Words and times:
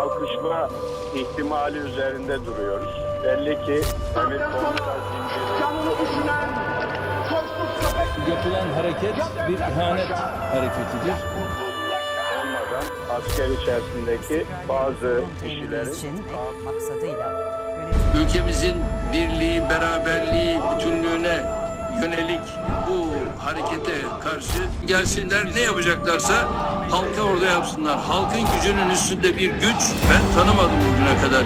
kalkışma 0.00 0.68
ihtimali 1.14 1.78
üzerinde 1.78 2.44
duruyoruz. 2.46 2.94
Belli 3.24 3.64
ki 3.64 3.82
emir 4.16 4.38
komuta 4.38 4.96
zinciri 5.10 5.50
Yapılan 8.30 8.68
hareket 8.76 9.14
bir 9.48 9.58
ihanet 9.58 10.10
hareketidir. 10.52 11.14
olmadan 12.40 12.84
asker 13.10 13.48
içerisindeki 13.48 14.46
bazı 14.68 15.22
kişilerin 15.42 16.24
maksadıyla 16.64 17.50
ülkemizin 18.22 18.76
birliği, 19.12 19.62
beraberliği, 19.70 20.60
bütünlüğüne 20.74 21.42
yönelik 22.02 22.40
harekete 23.40 23.92
karşı 24.24 24.86
gelsinler 24.86 25.54
ne 25.54 25.60
yapacaklarsa 25.60 26.34
halka 26.90 27.22
orada 27.22 27.46
yapsınlar. 27.46 27.98
Halkın 27.98 28.40
gücünün 28.56 28.90
üstünde 28.90 29.36
bir 29.36 29.50
güç 29.50 29.92
ben 30.10 30.34
tanımadım 30.34 30.76
bugüne 30.76 31.20
kadar. 31.22 31.44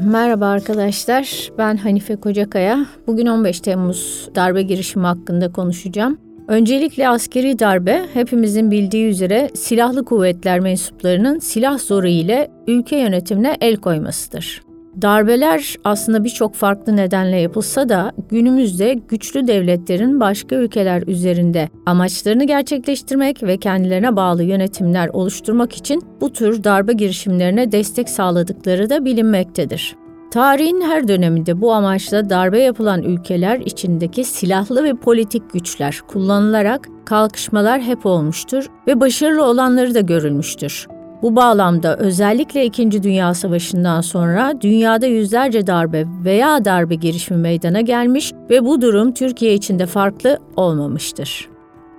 Merhaba 0.00 0.46
arkadaşlar, 0.46 1.50
ben 1.58 1.76
Hanife 1.76 2.16
Kocakaya. 2.16 2.86
Bugün 3.06 3.26
15 3.26 3.60
Temmuz 3.60 4.28
darbe 4.34 4.62
girişimi 4.62 5.06
hakkında 5.06 5.52
konuşacağım. 5.52 6.29
Öncelikle 6.50 7.08
askeri 7.08 7.58
darbe 7.58 8.06
hepimizin 8.14 8.70
bildiği 8.70 9.06
üzere 9.06 9.50
silahlı 9.54 10.04
kuvvetler 10.04 10.60
mensuplarının 10.60 11.38
silah 11.38 11.78
zoru 11.78 12.08
ile 12.08 12.50
ülke 12.66 12.96
yönetimine 12.96 13.56
el 13.60 13.76
koymasıdır. 13.76 14.62
Darbeler 15.02 15.76
aslında 15.84 16.24
birçok 16.24 16.54
farklı 16.54 16.96
nedenle 16.96 17.36
yapılsa 17.36 17.88
da 17.88 18.12
günümüzde 18.30 18.94
güçlü 19.08 19.46
devletlerin 19.46 20.20
başka 20.20 20.56
ülkeler 20.56 21.02
üzerinde 21.06 21.68
amaçlarını 21.86 22.44
gerçekleştirmek 22.44 23.42
ve 23.42 23.56
kendilerine 23.56 24.16
bağlı 24.16 24.42
yönetimler 24.42 25.08
oluşturmak 25.08 25.76
için 25.76 26.02
bu 26.20 26.32
tür 26.32 26.64
darbe 26.64 26.92
girişimlerine 26.92 27.72
destek 27.72 28.08
sağladıkları 28.08 28.90
da 28.90 29.04
bilinmektedir. 29.04 29.96
Tarihin 30.30 30.80
her 30.80 31.08
döneminde 31.08 31.60
bu 31.60 31.72
amaçla 31.72 32.30
darbe 32.30 32.60
yapılan 32.60 33.02
ülkeler 33.02 33.58
içindeki 33.58 34.24
silahlı 34.24 34.84
ve 34.84 34.94
politik 34.94 35.52
güçler 35.52 36.00
kullanılarak 36.08 36.88
kalkışmalar 37.04 37.80
hep 37.80 38.06
olmuştur 38.06 38.66
ve 38.86 39.00
başarılı 39.00 39.44
olanları 39.44 39.94
da 39.94 40.00
görülmüştür. 40.00 40.86
Bu 41.22 41.36
bağlamda 41.36 41.96
özellikle 41.96 42.64
İkinci 42.64 43.02
Dünya 43.02 43.34
Savaşı'ndan 43.34 44.00
sonra 44.00 44.54
dünyada 44.60 45.06
yüzlerce 45.06 45.66
darbe 45.66 46.04
veya 46.24 46.64
darbe 46.64 46.94
girişimi 46.94 47.40
meydana 47.40 47.80
gelmiş 47.80 48.32
ve 48.50 48.64
bu 48.64 48.80
durum 48.80 49.14
Türkiye 49.14 49.54
için 49.54 49.78
de 49.78 49.86
farklı 49.86 50.38
olmamıştır. 50.56 51.48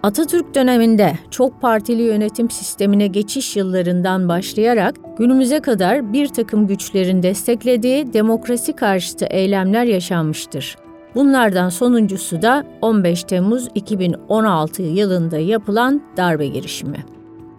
Atatürk 0.03 0.55
döneminde 0.55 1.13
çok 1.31 1.61
partili 1.61 2.01
yönetim 2.01 2.49
sistemine 2.49 3.07
geçiş 3.07 3.55
yıllarından 3.55 4.29
başlayarak 4.29 4.95
günümüze 5.17 5.59
kadar 5.59 6.13
bir 6.13 6.27
takım 6.27 6.67
güçlerin 6.67 7.23
desteklediği 7.23 8.13
demokrasi 8.13 8.73
karşıtı 8.73 9.25
eylemler 9.25 9.83
yaşanmıştır. 9.83 10.77
Bunlardan 11.15 11.69
sonuncusu 11.69 12.41
da 12.41 12.63
15 12.81 13.23
Temmuz 13.23 13.67
2016 13.75 14.81
yılında 14.81 15.37
yapılan 15.37 16.01
darbe 16.17 16.47
girişimi. 16.47 17.05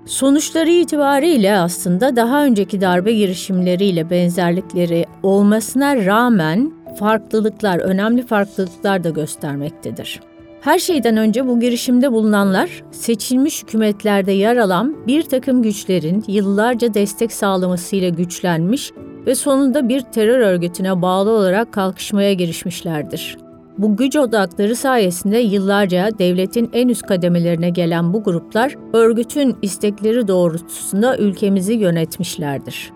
Sonuçları 0.06 0.70
itibariyle 0.70 1.56
aslında 1.56 2.16
daha 2.16 2.44
önceki 2.44 2.80
darbe 2.80 3.12
girişimleriyle 3.12 4.10
benzerlikleri 4.10 5.04
olmasına 5.22 6.06
rağmen 6.06 6.72
farklılıklar, 6.98 7.78
önemli 7.78 8.26
farklılıklar 8.26 9.04
da 9.04 9.10
göstermektedir. 9.10 10.31
Her 10.62 10.78
şeyden 10.78 11.16
önce 11.16 11.46
bu 11.48 11.60
girişimde 11.60 12.12
bulunanlar 12.12 12.84
seçilmiş 12.90 13.62
hükümetlerde 13.62 14.32
yer 14.32 14.56
alan 14.56 14.96
bir 15.06 15.22
takım 15.22 15.62
güçlerin 15.62 16.24
yıllarca 16.28 16.94
destek 16.94 17.32
sağlamasıyla 17.32 18.08
güçlenmiş 18.08 18.92
ve 19.26 19.34
sonunda 19.34 19.88
bir 19.88 20.00
terör 20.00 20.38
örgütüne 20.38 21.02
bağlı 21.02 21.30
olarak 21.30 21.72
kalkışmaya 21.72 22.32
girişmişlerdir. 22.32 23.38
Bu 23.78 23.96
güç 23.96 24.16
odakları 24.16 24.76
sayesinde 24.76 25.38
yıllarca 25.38 26.18
devletin 26.18 26.70
en 26.72 26.88
üst 26.88 27.02
kademelerine 27.02 27.70
gelen 27.70 28.12
bu 28.12 28.22
gruplar 28.22 28.74
örgütün 28.92 29.56
istekleri 29.62 30.28
doğrultusunda 30.28 31.18
ülkemizi 31.18 31.72
yönetmişlerdir. 31.72 32.92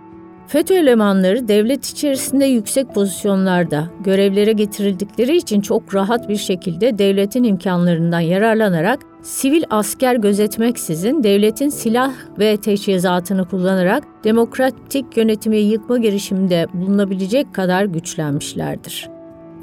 FETÖ 0.48 0.74
elemanları 0.74 1.48
devlet 1.48 1.86
içerisinde 1.86 2.44
yüksek 2.44 2.94
pozisyonlarda 2.94 3.88
görevlere 4.00 4.52
getirildikleri 4.52 5.36
için 5.36 5.60
çok 5.60 5.94
rahat 5.94 6.28
bir 6.28 6.36
şekilde 6.36 6.98
devletin 6.98 7.44
imkanlarından 7.44 8.20
yararlanarak 8.20 9.00
sivil 9.22 9.62
asker 9.70 10.14
gözetmeksizin 10.14 11.22
devletin 11.22 11.68
silah 11.68 12.12
ve 12.38 12.56
teçhizatını 12.56 13.48
kullanarak 13.48 14.04
demokratik 14.24 15.16
yönetimi 15.16 15.58
yıkma 15.58 15.98
girişiminde 15.98 16.66
bulunabilecek 16.74 17.54
kadar 17.54 17.84
güçlenmişlerdir. 17.84 19.08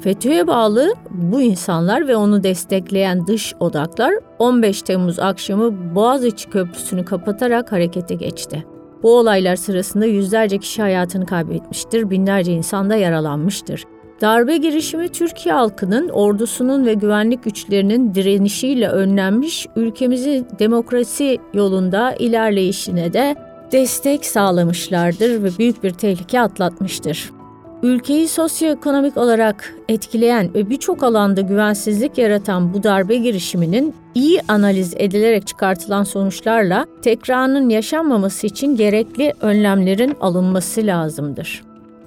FETÖ'ye 0.00 0.46
bağlı 0.46 0.94
bu 1.10 1.40
insanlar 1.40 2.08
ve 2.08 2.16
onu 2.16 2.42
destekleyen 2.42 3.26
dış 3.26 3.54
odaklar 3.60 4.14
15 4.38 4.82
Temmuz 4.82 5.18
akşamı 5.18 5.94
Boğaziçi 5.94 6.50
Köprüsü'nü 6.50 7.04
kapatarak 7.04 7.72
harekete 7.72 8.14
geçti. 8.14 8.64
Bu 9.04 9.18
olaylar 9.18 9.56
sırasında 9.56 10.06
yüzlerce 10.06 10.58
kişi 10.58 10.82
hayatını 10.82 11.26
kaybetmiştir, 11.26 12.10
binlerce 12.10 12.52
insan 12.52 12.90
da 12.90 12.96
yaralanmıştır. 12.96 13.84
Darbe 14.20 14.56
girişimi 14.56 15.08
Türkiye 15.08 15.54
halkının, 15.54 16.08
ordusunun 16.08 16.86
ve 16.86 16.94
güvenlik 16.94 17.44
güçlerinin 17.44 18.14
direnişiyle 18.14 18.88
önlenmiş, 18.88 19.66
ülkemizi 19.76 20.44
demokrasi 20.58 21.38
yolunda 21.54 22.14
ilerleyişine 22.14 23.12
de 23.12 23.36
destek 23.72 24.26
sağlamışlardır 24.26 25.42
ve 25.42 25.48
büyük 25.58 25.84
bir 25.84 25.90
tehlike 25.90 26.40
atlatmıştır. 26.40 27.30
Ülkeyi 27.84 28.28
sosyoekonomik 28.28 29.16
olarak 29.16 29.74
etkileyen 29.88 30.54
ve 30.54 30.70
birçok 30.70 31.02
alanda 31.02 31.40
güvensizlik 31.40 32.18
yaratan 32.18 32.74
bu 32.74 32.82
darbe 32.82 33.16
girişiminin 33.16 33.94
iyi 34.14 34.40
analiz 34.48 34.94
edilerek 34.96 35.46
çıkartılan 35.46 36.02
sonuçlarla 36.02 36.86
tekrarının 37.02 37.68
yaşanmaması 37.68 38.46
için 38.46 38.76
gerekli 38.76 39.32
önlemlerin 39.40 40.16
alınması 40.20 40.86
lazımdır. 40.86 41.62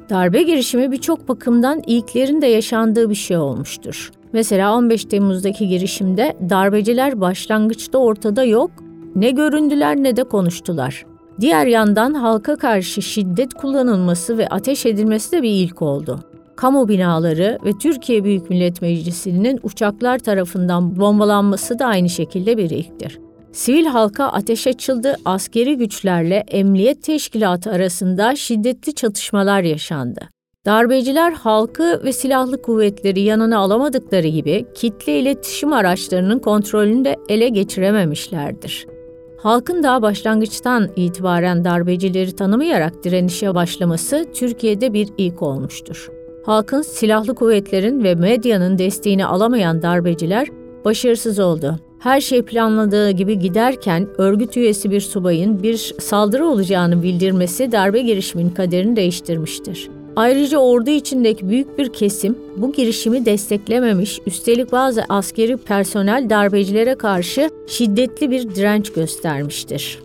Darbe 0.09 0.43
girişimi 0.43 0.91
birçok 0.91 1.29
bakımdan 1.29 1.81
ilklerin 1.87 2.41
de 2.41 2.47
yaşandığı 2.47 3.09
bir 3.09 3.15
şey 3.15 3.37
olmuştur. 3.37 4.11
Mesela 4.33 4.75
15 4.75 5.05
Temmuz'daki 5.05 5.67
girişimde 5.67 6.37
darbeciler 6.49 7.21
başlangıçta 7.21 7.97
ortada 7.97 8.43
yok, 8.43 8.71
ne 9.15 9.31
göründüler 9.31 9.95
ne 9.95 10.17
de 10.17 10.23
konuştular. 10.23 11.05
Diğer 11.41 11.65
yandan 11.65 12.13
halka 12.13 12.55
karşı 12.55 13.01
şiddet 13.01 13.53
kullanılması 13.53 14.37
ve 14.37 14.47
ateş 14.47 14.85
edilmesi 14.85 15.31
de 15.31 15.43
bir 15.43 15.49
ilk 15.49 15.81
oldu. 15.81 16.19
Kamu 16.55 16.87
binaları 16.87 17.59
ve 17.65 17.71
Türkiye 17.81 18.23
Büyük 18.23 18.49
Millet 18.49 18.81
Meclisi'nin 18.81 19.59
uçaklar 19.63 20.19
tarafından 20.19 20.99
bombalanması 20.99 21.79
da 21.79 21.85
aynı 21.85 22.09
şekilde 22.09 22.57
bir 22.57 22.69
ilktir. 22.69 23.19
Sivil 23.51 23.85
halka 23.85 24.25
ateş 24.25 24.67
açıldı, 24.67 25.15
askeri 25.25 25.77
güçlerle 25.77 26.35
emniyet 26.47 27.03
teşkilatı 27.03 27.71
arasında 27.71 28.35
şiddetli 28.35 28.95
çatışmalar 28.95 29.61
yaşandı. 29.61 30.19
Darbeciler 30.65 31.31
halkı 31.31 32.01
ve 32.03 32.13
silahlı 32.13 32.61
kuvvetleri 32.61 33.21
yanına 33.21 33.57
alamadıkları 33.57 34.27
gibi 34.27 34.65
kitle 34.75 35.19
iletişim 35.19 35.73
araçlarının 35.73 36.39
kontrolünü 36.39 37.05
de 37.05 37.15
ele 37.29 37.49
geçirememişlerdir. 37.49 38.96
Halkın 39.47 39.83
daha 39.83 40.01
başlangıçtan 40.01 40.89
itibaren 40.95 41.63
darbecileri 41.63 42.31
tanımayarak 42.31 43.03
direnişe 43.03 43.55
başlaması 43.55 44.25
Türkiye'de 44.33 44.93
bir 44.93 45.09
ilk 45.17 45.41
olmuştur. 45.41 46.09
Halkın 46.45 46.81
silahlı 46.81 47.35
kuvvetlerin 47.35 48.03
ve 48.03 48.15
medyanın 48.15 48.77
desteğini 48.77 49.25
alamayan 49.25 49.81
darbeciler 49.81 50.47
başarısız 50.85 51.39
oldu. 51.39 51.79
Her 51.99 52.21
şey 52.21 52.41
planladığı 52.41 53.11
gibi 53.11 53.39
giderken 53.39 54.07
örgüt 54.17 54.57
üyesi 54.57 54.91
bir 54.91 55.01
subayın 55.01 55.63
bir 55.63 55.77
saldırı 55.99 56.45
olacağını 56.45 57.03
bildirmesi 57.03 57.71
darbe 57.71 58.01
girişiminin 58.01 58.49
kaderini 58.49 58.95
değiştirmiştir. 58.95 59.89
Ayrıca 60.17 60.57
ordu 60.57 60.89
içindeki 60.89 61.49
büyük 61.49 61.77
bir 61.77 61.93
kesim 61.93 62.37
bu 62.57 62.71
girişimi 62.71 63.25
desteklememiş, 63.25 64.19
üstelik 64.25 64.71
bazı 64.71 65.03
askeri 65.09 65.57
personel 65.57 66.29
darbecilere 66.29 66.95
karşı 66.95 67.49
şiddetli 67.67 68.31
bir 68.31 68.55
direnç 68.55 68.93
göstermiştir. 68.93 69.99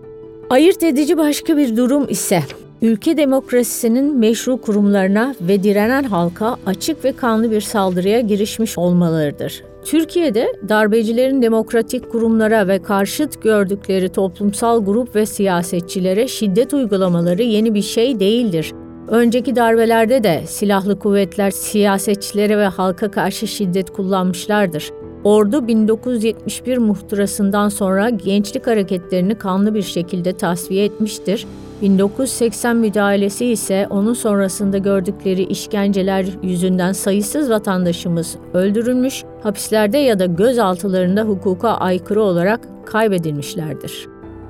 Ayırt 0.50 0.82
edici 0.82 1.18
başka 1.18 1.56
bir 1.56 1.76
durum 1.76 2.08
ise 2.08 2.42
ülke 2.82 3.16
demokrasisinin 3.16 4.18
meşru 4.18 4.60
kurumlarına 4.60 5.34
ve 5.40 5.62
direnen 5.62 6.04
halka 6.04 6.56
açık 6.66 7.04
ve 7.04 7.12
kanlı 7.12 7.50
bir 7.50 7.60
saldırıya 7.60 8.20
girişmiş 8.20 8.78
olmalarıdır. 8.78 9.64
Türkiye'de 9.84 10.52
darbecilerin 10.68 11.42
demokratik 11.42 12.12
kurumlara 12.12 12.68
ve 12.68 12.82
karşıt 12.82 13.42
gördükleri 13.42 14.08
toplumsal 14.08 14.84
grup 14.84 15.16
ve 15.16 15.26
siyasetçilere 15.26 16.28
şiddet 16.28 16.74
uygulamaları 16.74 17.42
yeni 17.42 17.74
bir 17.74 17.82
şey 17.82 18.20
değildir. 18.20 18.72
Önceki 19.08 19.56
darbelerde 19.56 20.24
de 20.24 20.42
silahlı 20.46 20.98
kuvvetler 20.98 21.50
siyasetçilere 21.50 22.58
ve 22.58 22.66
halka 22.66 23.10
karşı 23.10 23.46
şiddet 23.46 23.90
kullanmışlardır. 23.90 24.90
Ordu 25.24 25.68
1971 25.68 26.78
muhtırasından 26.78 27.68
sonra 27.68 28.10
gençlik 28.10 28.66
hareketlerini 28.66 29.34
kanlı 29.34 29.74
bir 29.74 29.82
şekilde 29.82 30.32
tasfiye 30.32 30.84
etmiştir. 30.84 31.46
1980 31.82 32.76
müdahalesi 32.76 33.46
ise 33.46 33.86
onun 33.90 34.14
sonrasında 34.14 34.78
gördükleri 34.78 35.42
işkenceler 35.42 36.26
yüzünden 36.42 36.92
sayısız 36.92 37.50
vatandaşımız 37.50 38.36
öldürülmüş, 38.54 39.24
hapislerde 39.42 39.98
ya 39.98 40.18
da 40.18 40.26
gözaltılarında 40.26 41.22
hukuka 41.22 41.68
aykırı 41.68 42.22
olarak 42.22 42.60
kaybedilmişlerdir. 42.86 44.08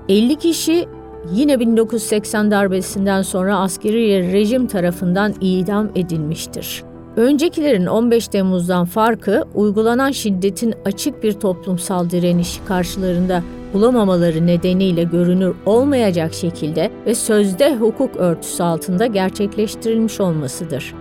50 0.09 0.37
kişi 0.37 0.89
yine 1.33 1.61
1980 1.61 2.51
darbesinden 2.51 3.23
sonra 3.23 3.59
askeri 3.59 4.33
rejim 4.33 4.67
tarafından 4.67 5.35
idam 5.41 5.91
edilmiştir. 5.95 6.85
Öncekilerin 7.17 7.87
15 7.87 8.29
Temmuz'dan 8.29 8.85
farkı 8.85 9.45
uygulanan 9.55 10.11
şiddetin 10.11 10.75
açık 10.85 11.23
bir 11.23 11.33
toplumsal 11.33 12.11
direniş 12.11 12.61
karşılarında 12.69 13.43
bulamamaları 13.75 14.47
nedeniyle 14.47 15.03
görünür 15.03 15.55
olmayacak 15.67 16.35
şekilde 16.35 16.91
ve 17.07 17.15
sözde 17.15 17.77
hukuk 17.77 18.17
örtüsü 18.17 18.63
altında 18.63 19.07
gerçekleştirilmiş 19.07 20.21
olmasıdır. 20.21 20.95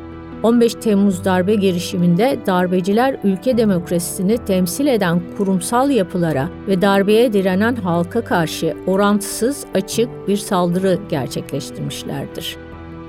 15 0.43 0.73
Temmuz 0.73 1.25
darbe 1.25 1.55
girişiminde 1.55 2.37
darbeciler 2.45 3.17
ülke 3.23 3.57
demokrasisini 3.57 4.37
temsil 4.37 4.87
eden 4.87 5.21
kurumsal 5.37 5.89
yapılara 5.89 6.49
ve 6.67 6.81
darbeye 6.81 7.33
direnen 7.33 7.75
halka 7.75 8.23
karşı 8.23 8.75
orantısız 8.87 9.65
açık 9.73 10.09
bir 10.27 10.37
saldırı 10.37 10.99
gerçekleştirmişlerdir. 11.09 12.57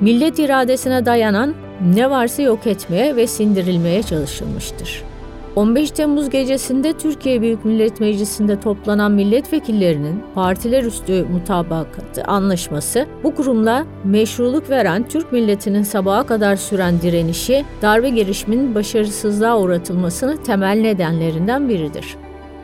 Millet 0.00 0.38
iradesine 0.38 1.06
dayanan 1.06 1.54
ne 1.94 2.10
varsa 2.10 2.42
yok 2.42 2.66
etmeye 2.66 3.16
ve 3.16 3.26
sindirilmeye 3.26 4.02
çalışılmıştır. 4.02 5.11
15 5.56 5.90
Temmuz 5.90 6.30
gecesinde 6.30 6.92
Türkiye 6.92 7.40
Büyük 7.42 7.64
Millet 7.64 8.00
Meclisi'nde 8.00 8.60
toplanan 8.60 9.12
milletvekillerinin 9.12 10.22
partiler 10.34 10.84
üstü 10.84 11.24
mutabakatı 11.32 12.24
anlaşması 12.24 13.06
bu 13.24 13.34
kurumla 13.34 13.86
meşruluk 14.04 14.70
veren 14.70 15.08
Türk 15.08 15.32
milletinin 15.32 15.82
sabaha 15.82 16.26
kadar 16.26 16.56
süren 16.56 17.00
direnişi 17.02 17.64
darbe 17.82 18.08
girişiminin 18.08 18.74
başarısızlığa 18.74 19.58
uğratılmasının 19.58 20.36
temel 20.36 20.80
nedenlerinden 20.80 21.68
biridir. 21.68 22.16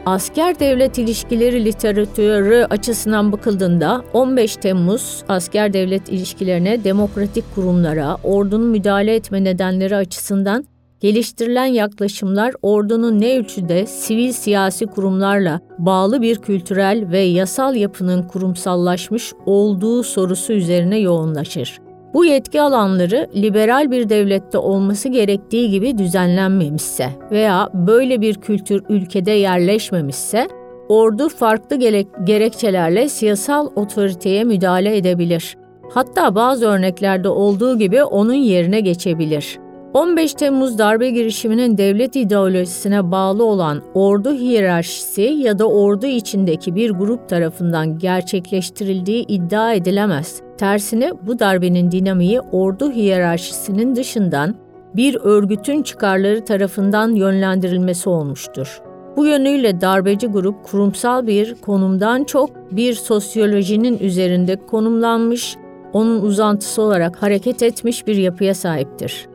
Asker 0.06 0.60
devlet 0.60 0.98
ilişkileri 0.98 1.64
literatürü 1.64 2.66
açısından 2.70 3.32
bakıldığında 3.32 4.04
15 4.12 4.56
Temmuz 4.56 5.24
asker 5.28 5.72
devlet 5.72 6.08
ilişkilerine, 6.08 6.84
demokratik 6.84 7.44
kurumlara, 7.54 8.16
ordunun 8.22 8.66
müdahale 8.66 9.14
etme 9.14 9.44
nedenleri 9.44 9.96
açısından 9.96 10.64
geliştirilen 11.00 11.66
yaklaşımlar 11.66 12.54
ordunun 12.62 13.20
ne 13.20 13.38
ölçüde 13.38 13.86
sivil 13.86 14.32
siyasi 14.32 14.86
kurumlarla 14.86 15.60
bağlı 15.78 16.22
bir 16.22 16.36
kültürel 16.36 17.04
ve 17.12 17.18
yasal 17.18 17.76
yapının 17.76 18.22
kurumsallaşmış 18.22 19.32
olduğu 19.46 20.02
sorusu 20.02 20.52
üzerine 20.52 20.98
yoğunlaşır. 20.98 21.80
Bu 22.14 22.24
yetki 22.24 22.62
alanları 22.62 23.28
liberal 23.34 23.90
bir 23.90 24.08
devlette 24.08 24.58
olması 24.58 25.08
gerektiği 25.08 25.70
gibi 25.70 25.98
düzenlenmemişse 25.98 27.08
veya 27.30 27.68
böyle 27.74 28.20
bir 28.20 28.34
kültür 28.34 28.82
ülkede 28.88 29.30
yerleşmemişse 29.30 30.48
ordu 30.88 31.28
farklı 31.28 31.76
gerekçelerle 32.24 33.08
siyasal 33.08 33.68
otoriteye 33.76 34.44
müdahale 34.44 34.96
edebilir. 34.96 35.56
Hatta 35.90 36.34
bazı 36.34 36.66
örneklerde 36.66 37.28
olduğu 37.28 37.78
gibi 37.78 38.04
onun 38.04 38.34
yerine 38.34 38.80
geçebilir. 38.80 39.58
15 39.94 40.34
Temmuz 40.34 40.78
darbe 40.78 41.10
girişiminin 41.10 41.78
devlet 41.78 42.16
ideolojisine 42.16 43.10
bağlı 43.10 43.44
olan 43.44 43.82
ordu 43.94 44.32
hiyerarşisi 44.32 45.22
ya 45.22 45.58
da 45.58 45.68
ordu 45.68 46.06
içindeki 46.06 46.74
bir 46.74 46.90
grup 46.90 47.28
tarafından 47.28 47.98
gerçekleştirildiği 47.98 49.26
iddia 49.26 49.72
edilemez. 49.72 50.40
Tersine 50.58 51.12
bu 51.22 51.38
darbenin 51.38 51.90
dinamiği 51.90 52.40
ordu 52.40 52.92
hiyerarşisinin 52.92 53.96
dışından 53.96 54.54
bir 54.96 55.14
örgütün 55.14 55.82
çıkarları 55.82 56.44
tarafından 56.44 57.14
yönlendirilmesi 57.14 58.08
olmuştur. 58.08 58.80
Bu 59.16 59.26
yönüyle 59.26 59.80
darbeci 59.80 60.26
grup 60.26 60.64
kurumsal 60.64 61.26
bir 61.26 61.54
konumdan 61.54 62.24
çok 62.24 62.50
bir 62.72 62.94
sosyolojinin 62.94 63.98
üzerinde 63.98 64.56
konumlanmış, 64.56 65.56
onun 65.92 66.22
uzantısı 66.22 66.82
olarak 66.82 67.22
hareket 67.22 67.62
etmiş 67.62 68.06
bir 68.06 68.16
yapıya 68.16 68.54
sahiptir. 68.54 69.28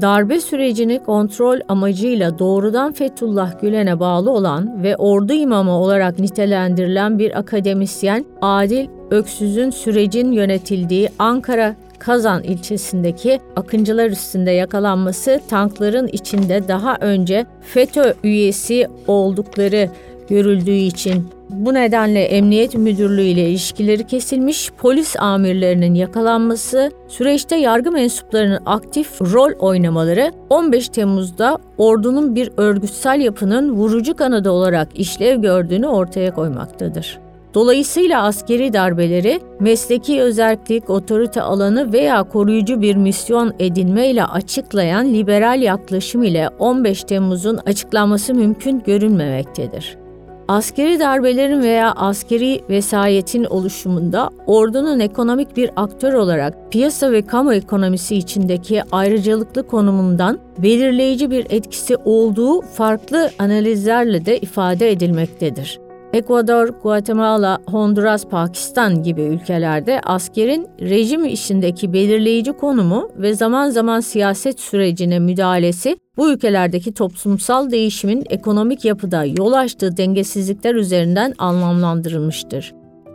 Darbe 0.00 0.40
sürecini 0.40 1.02
kontrol 1.02 1.60
amacıyla 1.68 2.38
doğrudan 2.38 2.92
Fethullah 2.92 3.60
Gülen'e 3.60 4.00
bağlı 4.00 4.30
olan 4.30 4.82
ve 4.82 4.96
ordu 4.96 5.32
imamı 5.32 5.70
olarak 5.70 6.18
nitelendirilen 6.18 7.18
bir 7.18 7.38
akademisyen 7.38 8.24
Adil 8.42 8.88
Öksüz'ün 9.10 9.70
sürecin 9.70 10.32
yönetildiği 10.32 11.08
Ankara 11.18 11.76
Kazan 11.98 12.42
ilçesindeki 12.42 13.40
akıncılar 13.56 14.10
üstünde 14.10 14.50
yakalanması 14.50 15.40
tankların 15.48 16.06
içinde 16.06 16.68
daha 16.68 16.96
önce 17.00 17.46
FETÖ 17.60 18.14
üyesi 18.24 18.86
oldukları 19.06 19.90
görüldüğü 20.28 20.70
için 20.70 21.28
bu 21.50 21.74
nedenle 21.74 22.22
Emniyet 22.22 22.74
Müdürlüğü 22.74 23.22
ile 23.22 23.50
ilişkileri 23.50 24.06
kesilmiş, 24.06 24.70
polis 24.78 25.16
amirlerinin 25.18 25.94
yakalanması, 25.94 26.90
süreçte 27.08 27.56
yargı 27.56 27.92
mensuplarının 27.92 28.60
aktif 28.66 29.22
rol 29.22 29.52
oynamaları 29.58 30.32
15 30.50 30.88
Temmuz'da 30.88 31.58
ordunun 31.78 32.34
bir 32.34 32.50
örgütsel 32.56 33.20
yapının 33.20 33.72
vurucu 33.72 34.16
kanadı 34.16 34.50
olarak 34.50 34.88
işlev 34.94 35.40
gördüğünü 35.42 35.86
ortaya 35.86 36.34
koymaktadır. 36.34 37.18
Dolayısıyla 37.54 38.22
askeri 38.22 38.72
darbeleri 38.72 39.40
mesleki 39.60 40.22
özellik, 40.22 40.90
otorite 40.90 41.42
alanı 41.42 41.92
veya 41.92 42.22
koruyucu 42.22 42.82
bir 42.82 42.96
misyon 42.96 43.54
edinme 43.58 44.08
ile 44.08 44.24
açıklayan 44.24 45.14
liberal 45.14 45.62
yaklaşım 45.62 46.22
ile 46.22 46.48
15 46.58 47.04
Temmuz'un 47.04 47.58
açıklanması 47.66 48.34
mümkün 48.34 48.82
görünmemektedir. 48.86 50.07
Askeri 50.48 51.00
darbelerin 51.00 51.62
veya 51.62 51.92
askeri 51.92 52.60
vesayetin 52.70 53.44
oluşumunda 53.44 54.30
ordunun 54.46 55.00
ekonomik 55.00 55.56
bir 55.56 55.70
aktör 55.76 56.12
olarak 56.12 56.72
piyasa 56.72 57.12
ve 57.12 57.26
kamu 57.26 57.54
ekonomisi 57.54 58.16
içindeki 58.16 58.82
ayrıcalıklı 58.92 59.66
konumundan 59.66 60.38
belirleyici 60.58 61.30
bir 61.30 61.46
etkisi 61.50 61.96
olduğu 61.96 62.60
farklı 62.60 63.30
analizlerle 63.38 64.26
de 64.26 64.38
ifade 64.38 64.90
edilmektedir. 64.90 65.87
Ekvador, 66.12 66.68
Guatemala, 66.82 67.58
Honduras, 67.66 68.24
Pakistan 68.24 69.02
gibi 69.02 69.22
ülkelerde 69.22 70.00
askerin 70.00 70.66
rejim 70.80 71.24
işindeki 71.24 71.92
belirleyici 71.92 72.52
konumu 72.52 73.10
ve 73.16 73.34
zaman 73.34 73.70
zaman 73.70 74.00
siyaset 74.00 74.60
sürecine 74.60 75.18
müdahalesi 75.18 75.96
bu 76.16 76.32
ülkelerdeki 76.32 76.94
toplumsal 76.94 77.70
değişimin 77.70 78.24
ekonomik 78.30 78.84
yapıda 78.84 79.24
yol 79.24 79.52
açtığı 79.52 79.96
dengesizlikler 79.96 80.74
üzerinden 80.74 81.34
anlamlandırılmıştır. 81.38 82.74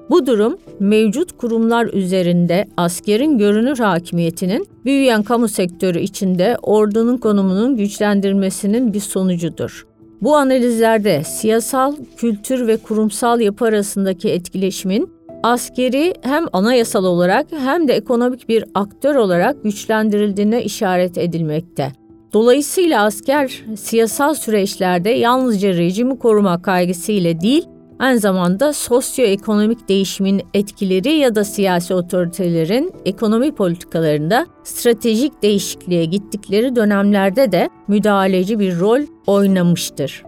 Bu 0.10 0.26
durum 0.26 0.58
mevcut 0.80 1.38
kurumlar 1.38 1.86
üzerinde 1.94 2.66
askerin 2.78 3.38
görünür 3.38 3.78
hakimiyetinin 3.78 4.68
büyüyen 4.86 5.24
kamu 5.24 5.48
sektörü 5.48 6.00
içinde 6.00 6.58
ordunun 6.62 7.18
konumunun 7.18 7.78
güçlendirmesinin 7.78 8.94
bir 8.94 9.00
sonucudur. 9.00 9.93
Bu 10.24 10.36
analizlerde 10.36 11.24
siyasal, 11.24 11.96
kültür 12.18 12.68
ve 12.68 12.78
kurumsal 12.78 13.42
yapı 13.42 13.66
arasındaki 13.66 14.30
etkileşimin 14.30 15.10
askeri 15.44 16.14
hem 16.22 16.46
anayasal 16.54 17.04
olarak 17.06 17.48
hem 17.52 17.88
de 17.88 17.94
ekonomik 17.94 18.50
bir 18.50 18.66
aktör 18.74 19.16
olarak 19.16 19.64
güçlendirildiğine 19.64 20.64
işaret 20.64 21.18
edilmekte. 21.18 21.92
Dolayısıyla 22.34 23.04
asker 23.04 23.64
siyasal 23.78 24.34
süreçlerde 24.34 25.10
yalnızca 25.10 25.70
rejimi 25.70 26.20
koruma 26.20 26.62
kaygısıyla 26.62 27.42
değil, 27.42 27.66
aynı 28.04 28.20
zamanda 28.20 28.74
sosyoekonomik 28.74 29.90
değişimin 29.90 30.42
etkileri 30.54 31.12
ya 31.12 31.36
da 31.36 31.44
siyasi 31.44 31.94
otoritelerin 31.94 32.92
ekonomi 33.06 33.56
politikalarında 33.56 34.46
stratejik 34.64 35.44
değişikliğe 35.44 36.06
gittikleri 36.06 36.76
dönemlerde 36.76 37.52
de 37.52 37.70
müdahaleci 37.88 38.60
bir 38.60 38.80
rol 38.80 39.02
oynamıştır. 39.28 40.24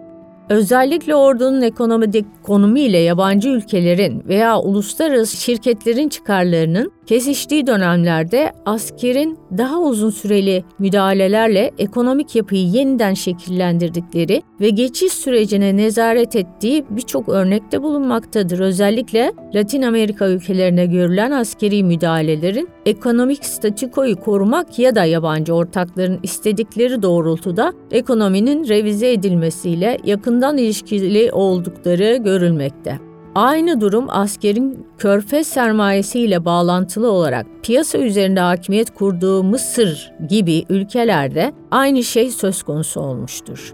Özellikle 0.50 1.16
ordunun 1.16 1.62
ekonomik 1.62 2.26
konumu 2.44 2.78
ile 2.78 2.98
yabancı 2.98 3.50
ülkelerin 3.50 4.24
veya 4.28 4.60
uluslararası 4.60 5.38
şirketlerin 5.38 6.10
çıkarlarının 6.10 6.92
Kesiştiği 7.06 7.68
dönemlerde 7.68 8.52
askerin 8.66 9.40
daha 9.58 9.80
uzun 9.80 10.10
süreli 10.10 10.64
müdahalelerle 10.80 11.72
ekonomik 11.78 12.36
yapıyı 12.36 12.68
yeniden 12.68 13.14
şekillendirdikleri 13.14 14.42
ve 14.62 14.70
geçiş 14.70 15.14
sürecine 15.14 15.78
nezaret 15.78 16.36
ettiği 16.36 16.86
birçok 16.90 17.30
örnekte 17.30 17.84
bulunmaktadır. 17.84 18.60
Özellikle 18.60 19.32
Latin 19.56 19.82
Amerika 19.82 20.28
ülkelerine 20.28 20.86
görülen 20.86 21.32
askeri 21.32 21.84
müdahalelerin 21.84 22.70
ekonomik 22.86 23.46
statikoyu 23.46 24.16
korumak 24.16 24.80
ya 24.80 24.96
da 24.96 25.06
yabancı 25.06 25.54
ortakların 25.54 26.20
istedikleri 26.24 27.02
doğrultuda 27.02 27.74
ekonominin 27.92 28.68
revize 28.68 29.12
edilmesiyle 29.12 29.98
yakından 30.04 30.58
ilişkili 30.58 31.32
oldukları 31.32 32.18
görülmekte. 32.18 33.15
Aynı 33.36 33.82
durum 33.82 34.06
askerin 34.10 34.88
körfez 34.98 35.48
sermayesiyle 35.48 36.46
bağlantılı 36.46 37.12
olarak 37.12 37.46
piyasa 37.64 37.98
üzerinde 37.98 38.40
hakimiyet 38.40 38.94
kurduğu 38.94 39.44
Mısır 39.44 40.12
gibi 40.30 40.66
ülkelerde 40.70 41.54
aynı 41.72 42.04
şey 42.04 42.32
söz 42.32 42.64
konusu 42.64 43.02
olmuştur. 43.02 43.74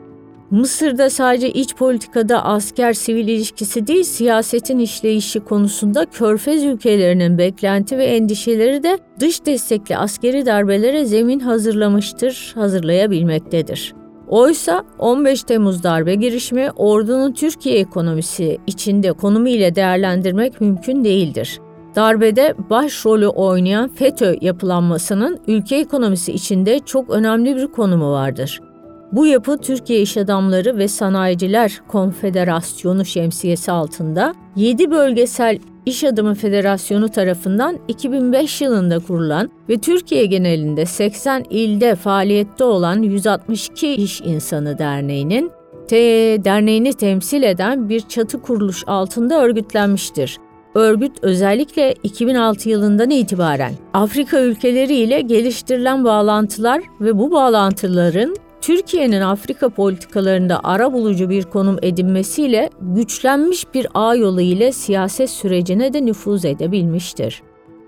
Mısır'da 0.52 1.10
sadece 1.10 1.50
iç 1.50 1.76
politikada 1.76 2.46
asker-sivil 2.46 3.28
ilişkisi 3.28 3.88
değil, 3.88 4.04
siyasetin 4.04 4.80
işleyişi 4.80 5.40
konusunda 5.40 6.06
körfez 6.06 6.64
ülkelerinin 6.64 7.38
beklenti 7.38 7.98
ve 7.98 8.06
endişeleri 8.06 8.84
de 8.84 9.00
dış 9.20 9.46
destekli 9.46 9.98
askeri 9.98 10.46
darbelere 10.46 11.06
zemin 11.06 11.40
hazırlamıştır, 11.40 12.52
hazırlayabilmektedir. 12.56 14.01
Oysa 14.32 14.84
15 15.00 15.44
Temmuz 15.44 15.84
darbe 15.84 16.16
girişimi 16.16 16.72
ordunun 16.76 17.32
Türkiye 17.32 17.80
ekonomisi 17.80 18.58
içinde 18.68 19.12
konumu 19.12 19.48
ile 19.48 19.76
değerlendirmek 19.76 20.62
mümkün 20.62 21.04
değildir. 21.04 21.60
Darbede 21.96 22.56
başrolü 22.70 23.28
oynayan 23.28 23.88
FETÖ 23.88 24.36
yapılanmasının 24.42 25.40
ülke 25.48 25.76
ekonomisi 25.76 26.34
içinde 26.34 26.80
çok 26.80 27.10
önemli 27.10 27.56
bir 27.56 27.68
konumu 27.68 28.12
vardır. 28.12 28.60
Bu 29.12 29.28
yapı 29.28 29.58
Türkiye 29.58 30.02
İş 30.02 30.18
Adamları 30.18 30.78
ve 30.78 30.88
Sanayiciler 30.88 31.82
Konfederasyonu 31.88 33.06
şemsiyesi 33.06 33.72
altında 33.72 34.34
7 34.56 34.92
bölgesel 34.92 35.60
İş 35.86 36.04
Adamı 36.04 36.36
Federasyonu 36.36 37.10
tarafından 37.10 37.80
2005 37.88 38.62
yılında 38.62 39.00
kurulan 39.00 39.50
ve 39.70 39.78
Türkiye 39.78 40.26
genelinde 40.26 40.86
80 40.86 41.46
ilde 41.50 41.96
faaliyette 41.96 42.64
olan 42.64 43.02
162 43.02 43.94
İş 43.94 44.22
İnsanı 44.22 44.78
Derneği'nin 44.78 45.52
T 45.88 45.96
derneğini 46.46 46.94
temsil 46.94 47.44
eden 47.44 47.90
bir 47.90 48.00
çatı 48.00 48.42
kuruluş 48.42 48.84
altında 48.88 49.44
örgütlenmiştir. 49.44 50.38
Örgüt 50.76 51.12
özellikle 51.22 51.94
2006 52.04 52.70
yılından 52.70 53.10
itibaren 53.10 53.74
Afrika 53.94 54.42
ülkeleri 54.42 54.96
ile 54.96 55.22
geliştirilen 55.22 56.04
bağlantılar 56.04 56.82
ve 57.02 57.18
bu 57.18 57.32
bağlantıların 57.32 58.36
Türkiye'nin 58.62 59.22
Afrika 59.22 59.70
politikalarında 59.70 60.60
ara 60.64 60.94
bulucu 60.94 61.30
bir 61.30 61.44
konum 61.44 61.78
edinmesiyle 61.82 62.70
güçlenmiş 62.82 63.74
bir 63.74 63.88
ağ 63.94 64.16
yolu 64.16 64.42
ile 64.42 64.72
siyaset 64.72 65.30
sürecine 65.30 65.94
de 65.94 66.06
nüfuz 66.06 66.46
edebilmiştir. 66.46 67.42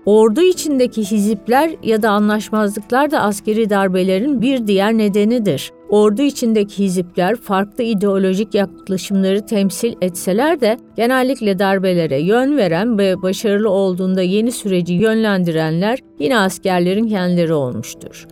Ordu 0.06 0.40
içindeki 0.40 1.02
hizipler 1.02 1.70
ya 1.82 2.02
da 2.02 2.10
anlaşmazlıklar 2.10 3.10
da 3.10 3.20
askeri 3.20 3.70
darbelerin 3.70 4.42
bir 4.42 4.66
diğer 4.66 4.98
nedenidir. 4.98 5.72
Ordu 5.88 6.22
içindeki 6.22 6.84
hizipler 6.84 7.36
farklı 7.36 7.84
ideolojik 7.84 8.54
yaklaşımları 8.54 9.46
temsil 9.46 9.94
etseler 10.00 10.60
de 10.60 10.76
genellikle 10.96 11.58
darbelere 11.58 12.20
yön 12.20 12.56
veren 12.56 12.98
ve 12.98 13.22
başarılı 13.22 13.70
olduğunda 13.70 14.22
yeni 14.22 14.52
süreci 14.52 14.94
yönlendirenler 14.94 15.98
yine 16.18 16.38
askerlerin 16.38 17.08
kendileri 17.08 17.52
olmuştur. 17.52 18.26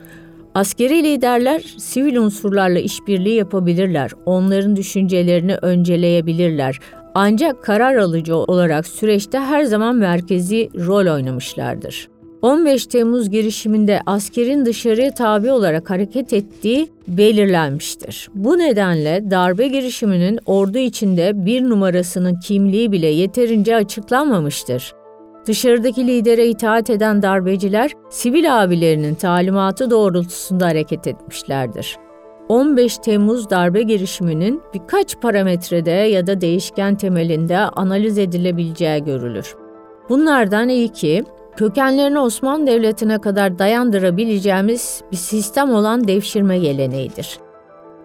Askeri 0.55 1.05
liderler 1.05 1.63
sivil 1.79 2.17
unsurlarla 2.17 2.79
işbirliği 2.79 3.35
yapabilirler, 3.35 4.11
onların 4.27 4.77
düşüncelerini 4.77 5.55
önceleyebilirler. 5.63 6.79
Ancak 7.15 7.63
karar 7.63 7.97
alıcı 7.97 8.37
olarak 8.37 8.87
süreçte 8.87 9.39
her 9.39 9.65
zaman 9.65 9.97
merkezi 9.97 10.71
rol 10.75 11.15
oynamışlardır. 11.15 12.09
15 12.43 12.87
Temmuz 12.87 13.31
girişiminde 13.31 14.01
askerin 14.07 14.67
dışarıya 14.67 15.15
tabi 15.15 15.51
olarak 15.51 15.91
hareket 15.91 16.33
ettiği 16.33 16.89
belirlenmiştir. 17.09 18.29
Bu 18.35 18.59
nedenle 18.59 19.31
darbe 19.31 19.69
girişiminin 19.69 20.39
ordu 20.47 20.79
içinde 20.79 21.47
bir 21.47 21.63
numarasının 21.63 22.41
kimliği 22.41 22.93
bile 22.93 23.07
yeterince 23.07 23.77
açıklanmamıştır. 23.77 24.93
Dışarıdaki 25.47 26.07
lidere 26.07 26.47
itaat 26.47 26.91
eden 26.91 27.23
darbeciler 27.23 27.93
sivil 28.11 28.63
abilerinin 28.63 29.15
talimatı 29.15 29.91
doğrultusunda 29.91 30.67
hareket 30.67 31.07
etmişlerdir. 31.07 31.97
15 32.49 32.99
Temmuz 32.99 33.51
darbe 33.51 33.83
girişiminin 33.83 34.63
birkaç 34.75 35.21
parametrede 35.21 35.91
ya 35.91 36.27
da 36.27 36.41
değişken 36.41 36.95
temelinde 36.95 37.59
analiz 37.59 38.19
edilebileceği 38.19 39.05
görülür. 39.05 39.55
Bunlardan 40.09 40.69
ilki, 40.69 41.25
kökenlerini 41.57 42.19
Osmanlı 42.19 42.67
Devleti'ne 42.67 43.19
kadar 43.19 43.59
dayandırabileceğimiz 43.59 45.03
bir 45.13 45.17
sistem 45.17 45.75
olan 45.75 46.09
devşirme 46.09 46.59
geleneğidir. 46.59 47.39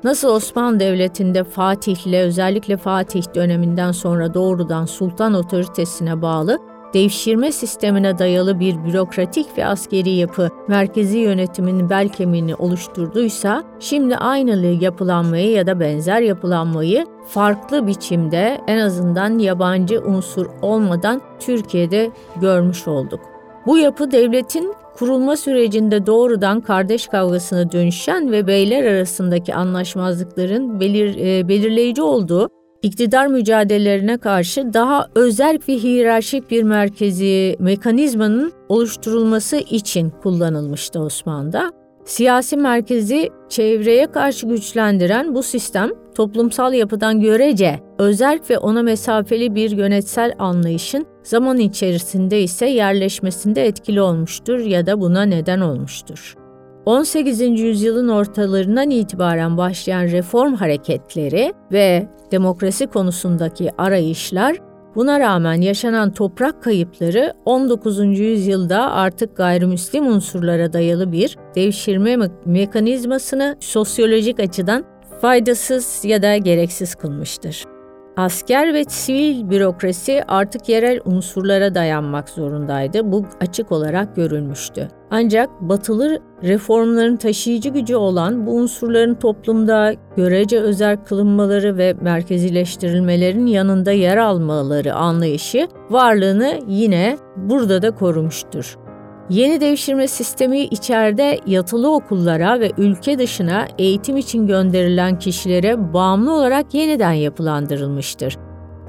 Nasıl 0.04 0.28
Osmanlı 0.28 0.80
Devleti'nde 0.80 1.44
Fatih'le 1.44 2.14
özellikle 2.14 2.78
Fatih 2.78 3.24
döneminden 3.36 3.92
sonra 3.92 4.34
doğrudan 4.34 4.86
sultan 4.86 5.34
otoritesine 5.34 6.22
bağlı 6.22 6.60
devşirme 6.94 7.52
sistemine 7.52 8.18
dayalı 8.18 8.60
bir 8.60 8.86
bürokratik 8.86 9.58
ve 9.58 9.66
askeri 9.66 10.10
yapı 10.10 10.50
merkezi 10.68 11.18
yönetimin 11.18 11.90
bel 11.90 12.10
kemiğini 12.10 12.56
oluşturduysa, 12.56 13.64
şimdi 13.80 14.18
aynı 14.18 14.84
yapılanmayı 14.84 15.52
ya 15.52 15.68
da 15.68 15.80
benzer 15.80 16.22
yapılanmayı 16.22 17.06
farklı 17.28 17.88
biçimde 17.88 18.62
en 18.68 18.78
azından 18.78 19.40
yabancı 19.40 20.02
unsur 20.02 20.46
olmadan 20.62 21.22
Türkiye'de 21.40 22.12
görmüş 22.42 22.88
olduk. 22.88 23.20
Bu 23.66 23.78
yapı 23.78 24.12
devletin 24.12 24.74
kurulma 24.98 25.38
sürecinde 25.38 26.06
doğrudan 26.06 26.62
kardeş 26.62 27.08
kavgasına 27.08 27.72
dönüşen 27.72 28.32
ve 28.32 28.48
beyler 28.48 28.84
arasındaki 28.84 29.56
anlaşmazlıkların 29.56 30.80
belir, 30.80 31.18
e, 31.18 31.48
belirleyici 31.48 32.02
olduğu 32.02 32.50
iktidar 32.88 33.28
mücadelelerine 33.28 34.18
karşı 34.18 34.74
daha 34.74 35.08
özel 35.16 35.60
ve 35.68 35.74
hiyerarşik 35.74 36.52
bir 36.52 36.64
merkezi 36.64 37.56
mekanizmanın 37.60 38.52
oluşturulması 38.70 39.58
için 39.58 40.10
kullanılmıştı 40.10 41.00
Osmanlı'da. 41.00 41.72
Siyasi 42.06 42.58
merkezi 42.58 43.30
çevreye 43.50 44.12
karşı 44.12 44.48
güçlendiren 44.48 45.36
bu 45.36 45.44
sistem 45.44 45.90
toplumsal 46.16 46.74
yapıdan 46.74 47.22
görece 47.22 47.80
özel 48.00 48.40
ve 48.50 48.58
ona 48.58 48.82
mesafeli 48.84 49.56
bir 49.56 49.72
yönetsel 49.72 50.34
anlayışın 50.40 51.06
zaman 51.24 51.58
içerisinde 51.58 52.42
ise 52.42 52.66
yerleşmesinde 52.66 53.66
etkili 53.66 54.02
olmuştur 54.02 54.60
ya 54.60 54.86
da 54.86 55.02
buna 55.02 55.22
neden 55.24 55.60
olmuştur. 55.60 56.47
18. 56.88 57.42
yüzyılın 57.60 58.08
ortalarından 58.08 58.90
itibaren 58.90 59.58
başlayan 59.58 60.04
reform 60.04 60.54
hareketleri 60.54 61.54
ve 61.72 62.08
demokrasi 62.32 62.88
konusundaki 62.88 63.72
arayışlar 63.78 64.58
Buna 64.96 65.20
rağmen 65.20 65.62
yaşanan 65.62 66.14
toprak 66.14 66.64
kayıpları 66.64 67.34
19. 67.46 68.20
yüzyılda 68.20 68.92
artık 68.92 69.38
gayrimüslim 69.38 70.08
unsurlara 70.08 70.74
dayalı 70.74 71.12
bir 71.12 71.38
devşirme 71.56 72.14
me- 72.14 72.32
mekanizmasını 72.46 73.56
sosyolojik 73.60 74.40
açıdan 74.40 74.86
faydasız 75.22 76.02
ya 76.04 76.22
da 76.22 76.38
gereksiz 76.38 76.96
kılmıştır. 76.96 77.77
Asker 78.18 78.74
ve 78.74 78.84
sivil 78.84 79.50
bürokrasi 79.50 80.24
artık 80.28 80.70
yerel 80.70 81.00
unsurlara 81.06 81.76
dayanmak 81.76 82.30
zorundaydı. 82.30 83.12
Bu 83.12 83.26
açık 83.42 83.72
olarak 83.72 84.16
görülmüştü. 84.16 84.88
Ancak 85.12 85.50
batılı 85.62 86.20
reformların 86.44 87.18
taşıyıcı 87.18 87.70
gücü 87.70 87.96
olan 87.96 88.46
bu 88.46 88.56
unsurların 88.56 89.16
toplumda 89.16 89.94
görece 90.16 90.60
özel 90.60 90.98
kılınmaları 90.98 91.78
ve 91.78 91.94
merkezileştirilmelerin 92.02 93.46
yanında 93.46 93.92
yer 93.92 94.18
almaları 94.18 94.96
anlayışı 94.96 95.68
varlığını 95.90 96.60
yine 96.68 97.18
burada 97.36 97.82
da 97.82 97.92
korumuştur. 97.92 98.87
Yeni 99.30 99.62
devşirme 99.62 100.08
sistemi 100.08 100.60
içeride 100.60 101.40
yatılı 101.48 101.94
okullara 101.94 102.60
ve 102.60 102.72
ülke 102.78 103.20
dışına 103.20 103.68
eğitim 103.78 104.18
için 104.18 104.48
gönderilen 104.48 105.20
kişilere 105.20 105.94
bağımlı 105.94 106.34
olarak 106.34 106.74
yeniden 106.74 107.14
yapılandırılmıştır. 107.14 108.38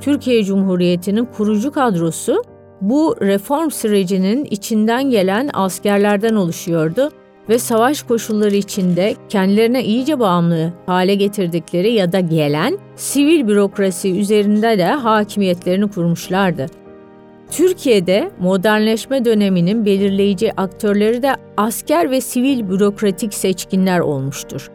Türkiye 0.00 0.44
Cumhuriyeti'nin 0.44 1.24
kurucu 1.24 1.72
kadrosu 1.72 2.42
bu 2.80 3.16
reform 3.20 3.70
sürecinin 3.70 4.44
içinden 4.44 5.10
gelen 5.10 5.50
askerlerden 5.52 6.34
oluşuyordu 6.34 7.10
ve 7.48 7.58
savaş 7.58 8.02
koşulları 8.02 8.54
içinde 8.56 9.14
kendilerine 9.28 9.84
iyice 9.84 10.18
bağımlı 10.18 10.72
hale 10.86 11.14
getirdikleri 11.14 11.92
ya 11.92 12.12
da 12.12 12.20
gelen 12.20 12.78
sivil 12.96 13.48
bürokrasi 13.48 14.20
üzerinde 14.20 14.78
de 14.78 14.86
hakimiyetlerini 14.86 15.90
kurmuşlardı. 15.90 16.66
Türkiye'de 17.50 18.30
modernleşme 18.40 19.24
döneminin 19.24 19.84
belirleyici 19.84 20.60
aktörleri 20.60 21.22
de 21.22 21.36
asker 21.56 22.10
ve 22.10 22.20
sivil 22.20 22.68
bürokratik 22.68 23.34
seçkinler 23.34 24.00
olmuştur. 24.00 24.70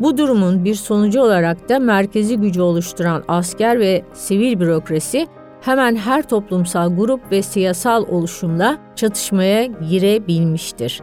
Bu 0.00 0.18
durumun 0.18 0.64
bir 0.64 0.74
sonucu 0.74 1.20
olarak 1.20 1.68
da 1.68 1.78
merkezi 1.78 2.36
gücü 2.36 2.60
oluşturan 2.60 3.24
asker 3.28 3.80
ve 3.80 4.02
sivil 4.14 4.60
bürokrasi 4.60 5.26
hemen 5.60 5.96
her 5.96 6.28
toplumsal 6.28 6.96
grup 6.96 7.32
ve 7.32 7.42
siyasal 7.42 8.04
oluşumla 8.08 8.78
çatışmaya 8.96 9.64
girebilmiştir. 9.64 11.02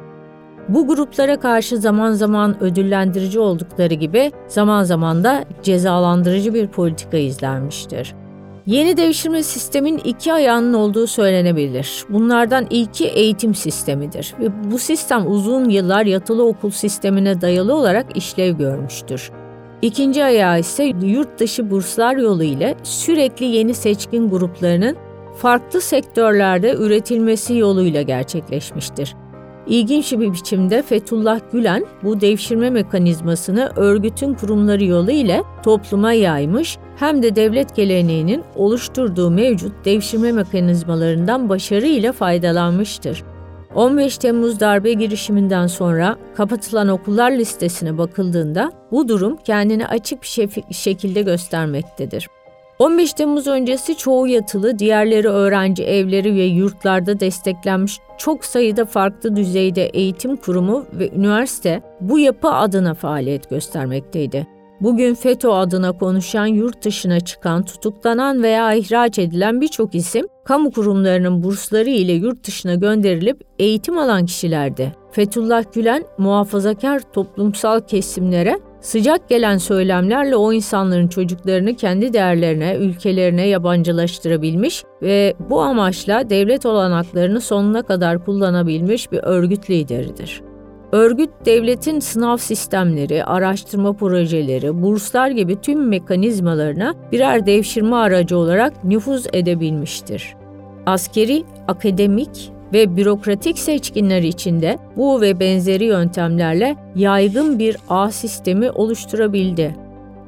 Bu 0.70 0.88
gruplara 0.88 1.40
karşı 1.40 1.78
zaman 1.78 2.12
zaman 2.12 2.64
ödüllendirici 2.64 3.40
oldukları 3.40 3.94
gibi 3.94 4.32
zaman 4.48 4.84
zaman 4.84 5.24
da 5.24 5.46
cezalandırıcı 5.64 6.54
bir 6.54 6.68
politika 6.68 7.18
izlenmiştir. 7.18 8.21
Yeni 8.72 8.98
devşirme 8.98 9.44
sistemin 9.44 9.98
iki 9.98 10.34
ayağının 10.34 10.74
olduğu 10.74 11.08
söylenebilir. 11.08 12.06
Bunlardan 12.10 12.68
ilki 12.70 13.08
eğitim 13.08 13.56
sistemidir 13.56 14.34
ve 14.40 14.72
bu 14.72 14.80
sistem 14.80 15.32
uzun 15.32 15.70
yıllar 15.70 16.06
yatılı 16.06 16.46
okul 16.46 16.70
sistemine 16.70 17.42
dayalı 17.42 17.76
olarak 17.76 18.18
işlev 18.18 18.58
görmüştür. 18.58 19.32
İkinci 19.82 20.24
ayağı 20.24 20.60
ise 20.60 20.84
yurt 21.04 21.40
dışı 21.40 21.72
burslar 21.72 22.18
yolu 22.18 22.44
ile 22.44 22.76
sürekli 22.84 23.46
yeni 23.46 23.74
seçkin 23.74 24.30
gruplarının 24.30 24.96
farklı 25.38 25.82
sektörlerde 25.82 26.74
üretilmesi 26.74 27.58
yoluyla 27.58 28.02
gerçekleşmiştir. 28.02 29.16
İlginç 29.68 30.12
bir 30.12 30.34
biçimde 30.34 30.82
Fethullah 30.82 31.40
Gülen 31.52 31.86
bu 32.04 32.22
devşirme 32.22 32.70
mekanizmasını 32.70 33.72
örgütün 33.76 34.34
kurumları 34.34 34.84
yolu 34.84 35.12
ile 35.12 35.44
topluma 35.64 36.14
yaymış 36.14 36.78
hem 36.96 37.24
de 37.24 37.36
devlet 37.36 37.76
geleneğinin 37.76 38.44
oluşturduğu 38.56 39.32
mevcut 39.32 39.86
devşirme 39.86 40.32
mekanizmalarından 40.32 41.50
başarıyla 41.50 42.12
faydalanmıştır. 42.12 43.24
15 43.76 44.18
Temmuz 44.18 44.60
darbe 44.60 44.94
girişiminden 44.94 45.68
sonra 45.68 46.18
kapatılan 46.36 46.88
okullar 46.88 47.32
listesine 47.32 47.98
bakıldığında 47.98 48.72
bu 48.92 49.08
durum 49.08 49.38
kendini 49.38 49.88
açık 49.88 50.22
bir 50.22 50.74
şekilde 50.74 51.22
göstermektedir. 51.22 52.28
15 52.82 53.14
Temmuz 53.14 53.48
öncesi 53.48 53.98
çoğu 53.98 54.28
yatılı, 54.28 54.80
diğerleri 54.80 55.28
öğrenci 55.28 55.84
evleri 55.84 56.36
ve 56.36 56.44
yurtlarda 56.44 57.20
desteklenmiş 57.20 58.00
çok 58.18 58.46
sayıda 58.46 58.86
farklı 58.86 59.36
düzeyde 59.36 59.86
eğitim 59.86 60.36
kurumu 60.36 60.86
ve 60.94 61.12
üniversite 61.12 61.82
bu 62.02 62.20
yapı 62.20 62.50
adına 62.50 62.94
faaliyet 62.94 63.50
göstermekteydi. 63.50 64.48
Bugün 64.80 65.16
FETÖ 65.16 65.50
adına 65.50 65.92
konuşan, 65.92 66.46
yurt 66.46 66.86
dışına 66.86 67.20
çıkan, 67.20 67.66
tutuklanan 67.66 68.44
veya 68.44 68.74
ihraç 68.74 69.20
edilen 69.20 69.62
birçok 69.62 69.96
isim, 69.96 70.28
kamu 70.46 70.72
kurumlarının 70.72 71.44
bursları 71.44 71.90
ile 71.90 72.12
yurt 72.12 72.48
dışına 72.48 72.76
gönderilip 72.76 73.42
eğitim 73.60 73.98
alan 73.98 74.26
kişilerdi. 74.26 74.96
Fethullah 75.12 75.64
Gülen, 75.74 76.04
muhafazakar 76.18 77.02
toplumsal 77.14 77.80
kesimlere 77.80 78.60
sıcak 78.82 79.30
gelen 79.30 79.58
söylemlerle 79.58 80.36
o 80.36 80.54
insanların 80.54 81.08
çocuklarını 81.08 81.76
kendi 81.76 82.14
değerlerine, 82.14 82.76
ülkelerine 82.76 83.48
yabancılaştırabilmiş 83.48 84.84
ve 85.02 85.34
bu 85.50 85.62
amaçla 85.62 86.30
devlet 86.30 86.66
olanaklarını 86.66 87.42
sonuna 87.42 87.82
kadar 87.82 88.26
kullanabilmiş 88.26 89.12
bir 89.12 89.20
örgüt 89.24 89.70
lideridir. 89.70 90.42
Örgüt 90.92 91.30
devletin 91.46 92.00
sınav 92.00 92.38
sistemleri, 92.38 93.26
araştırma 93.26 93.94
projeleri, 93.94 94.82
burslar 94.82 95.30
gibi 95.30 95.62
tüm 95.62 95.88
mekanizmalarına 95.88 96.96
birer 97.12 97.46
devşirme 97.46 97.96
aracı 97.96 98.38
olarak 98.38 98.84
nüfuz 98.84 99.26
edebilmiştir. 99.34 100.36
Askeri, 100.86 101.44
akademik 101.68 102.52
ve 102.74 102.98
bürokratik 102.98 103.60
seçkinler 103.60 104.22
içinde 104.22 104.78
bu 104.98 105.22
ve 105.22 105.40
benzeri 105.40 105.86
yöntemlerle 105.86 106.76
yaygın 106.96 107.60
bir 107.60 107.78
ağ 107.90 108.12
sistemi 108.12 108.72
oluşturabildi. 108.72 109.76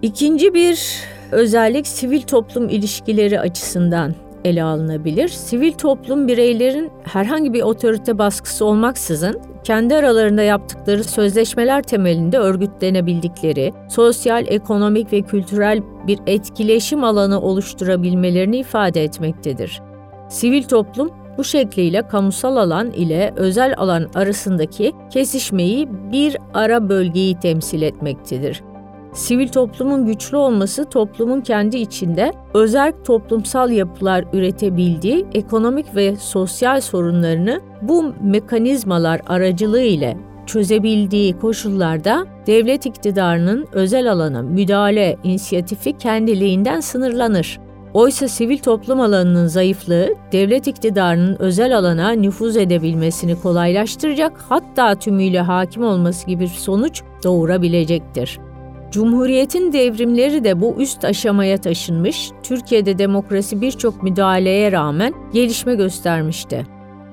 İkinci 0.02 0.54
bir 0.54 0.80
özellik 1.32 1.88
sivil 1.88 2.22
toplum 2.22 2.70
ilişkileri 2.70 3.40
açısından 3.40 4.16
ele 4.46 4.64
alınabilir. 4.64 5.28
Sivil 5.28 5.72
toplum 5.72 6.28
bireylerin 6.28 6.92
herhangi 7.04 7.54
bir 7.54 7.62
otorite 7.62 8.18
baskısı 8.18 8.66
olmaksızın 8.66 9.42
kendi 9.64 9.96
aralarında 9.96 10.42
yaptıkları 10.42 11.04
sözleşmeler 11.04 11.84
temelinde 11.84 12.38
örgütlenebildikleri, 12.38 13.74
sosyal, 13.90 14.46
ekonomik 14.48 15.14
ve 15.14 15.22
kültürel 15.22 15.82
bir 16.08 16.20
etkileşim 16.28 17.04
alanı 17.04 17.42
oluşturabilmelerini 17.42 18.58
ifade 18.58 19.04
etmektedir. 19.04 19.82
Sivil 20.30 20.64
toplum 20.64 21.23
bu 21.38 21.44
şekliyle 21.44 22.08
kamusal 22.08 22.56
alan 22.56 22.92
ile 22.92 23.34
özel 23.36 23.74
alan 23.78 24.08
arasındaki 24.16 24.94
kesişmeyi 25.10 25.90
bir 26.12 26.38
ara 26.54 26.90
bölgeyi 26.90 27.40
temsil 27.40 27.82
etmektedir. 27.82 28.64
Sivil 29.14 29.48
toplumun 29.48 30.06
güçlü 30.06 30.38
olması 30.38 30.86
toplumun 30.86 31.42
kendi 31.42 31.78
içinde 31.78 32.34
özel 32.54 32.94
toplumsal 33.06 33.72
yapılar 33.72 34.26
üretebildiği 34.34 35.26
ekonomik 35.34 35.96
ve 35.96 36.16
sosyal 36.16 36.82
sorunlarını 36.82 37.62
bu 37.82 38.14
mekanizmalar 38.22 39.22
aracılığı 39.28 39.82
ile 39.82 40.18
çözebildiği 40.46 41.40
koşullarda 41.40 42.26
devlet 42.48 42.86
iktidarının 42.86 43.68
özel 43.72 44.12
alana 44.12 44.42
müdahale 44.42 45.18
inisiyatifi 45.24 45.98
kendiliğinden 45.98 46.80
sınırlanır. 46.80 47.60
Oysa 47.94 48.28
sivil 48.28 48.58
toplum 48.58 49.02
alanının 49.02 49.48
zayıflığı 49.48 50.16
devlet 50.32 50.68
iktidarının 50.68 51.36
özel 51.40 51.78
alana 51.78 52.12
nüfuz 52.12 52.58
edebilmesini 52.58 53.42
kolaylaştıracak 53.42 54.46
hatta 54.50 54.96
tümüyle 54.96 55.42
hakim 55.42 55.84
olması 55.84 56.28
gibi 56.28 56.48
sonuç 56.48 57.02
doğurabilecektir. 57.24 58.40
Cumhuriyetin 58.92 59.74
devrimleri 59.74 60.44
de 60.44 60.62
bu 60.62 60.76
üst 60.80 61.06
aşamaya 61.06 61.58
taşınmış, 61.58 62.32
Türkiye'de 62.44 62.98
demokrasi 62.98 63.62
birçok 63.62 64.04
müdahaleye 64.04 64.72
rağmen 64.72 65.14
gelişme 65.34 65.76
göstermişti. 65.76 66.66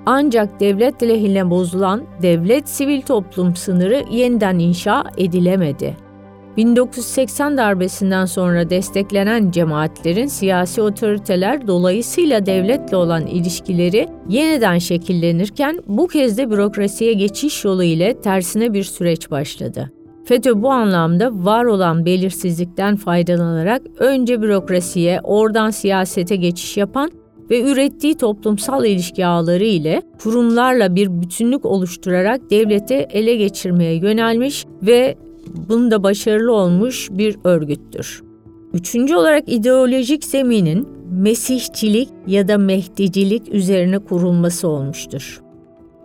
Ancak 0.06 0.60
devlet 0.60 1.02
lehine 1.02 1.50
bozulan 1.50 2.02
devlet 2.22 2.68
sivil 2.68 3.02
toplum 3.02 3.56
sınırı 3.56 4.04
yeniden 4.10 4.58
inşa 4.58 5.04
edilemedi. 5.16 6.09
1980 6.56 7.56
darbesinden 7.56 8.24
sonra 8.24 8.70
desteklenen 8.70 9.50
cemaatlerin 9.50 10.26
siyasi 10.26 10.82
otoriteler 10.82 11.66
dolayısıyla 11.66 12.46
devletle 12.46 12.96
olan 12.96 13.26
ilişkileri 13.26 14.08
yeniden 14.28 14.78
şekillenirken 14.78 15.82
bu 15.86 16.06
kez 16.06 16.38
de 16.38 16.50
bürokrasiye 16.50 17.12
geçiş 17.12 17.64
yolu 17.64 17.82
ile 17.82 18.20
tersine 18.20 18.72
bir 18.72 18.84
süreç 18.84 19.30
başladı. 19.30 19.92
FETÖ 20.24 20.62
bu 20.62 20.70
anlamda 20.70 21.30
var 21.32 21.64
olan 21.64 22.06
belirsizlikten 22.06 22.96
faydalanarak 22.96 23.82
önce 23.98 24.42
bürokrasiye, 24.42 25.20
oradan 25.22 25.70
siyasete 25.70 26.36
geçiş 26.36 26.76
yapan 26.76 27.10
ve 27.50 27.62
ürettiği 27.62 28.14
toplumsal 28.14 28.84
ilişki 28.84 29.26
ağları 29.26 29.64
ile 29.64 30.02
kurumlarla 30.22 30.94
bir 30.94 31.22
bütünlük 31.22 31.64
oluşturarak 31.64 32.50
devleti 32.50 32.94
ele 32.94 33.36
geçirmeye 33.36 33.94
yönelmiş 33.94 34.66
ve 34.82 35.16
bunda 35.68 36.02
başarılı 36.02 36.52
olmuş 36.52 37.08
bir 37.10 37.36
örgüttür. 37.44 38.22
Üçüncü 38.72 39.14
olarak 39.14 39.52
ideolojik 39.52 40.24
zeminin 40.24 40.88
Mesihçilik 41.10 42.08
ya 42.26 42.48
da 42.48 42.58
Mehdicilik 42.58 43.54
üzerine 43.54 43.98
kurulması 43.98 44.68
olmuştur. 44.68 45.40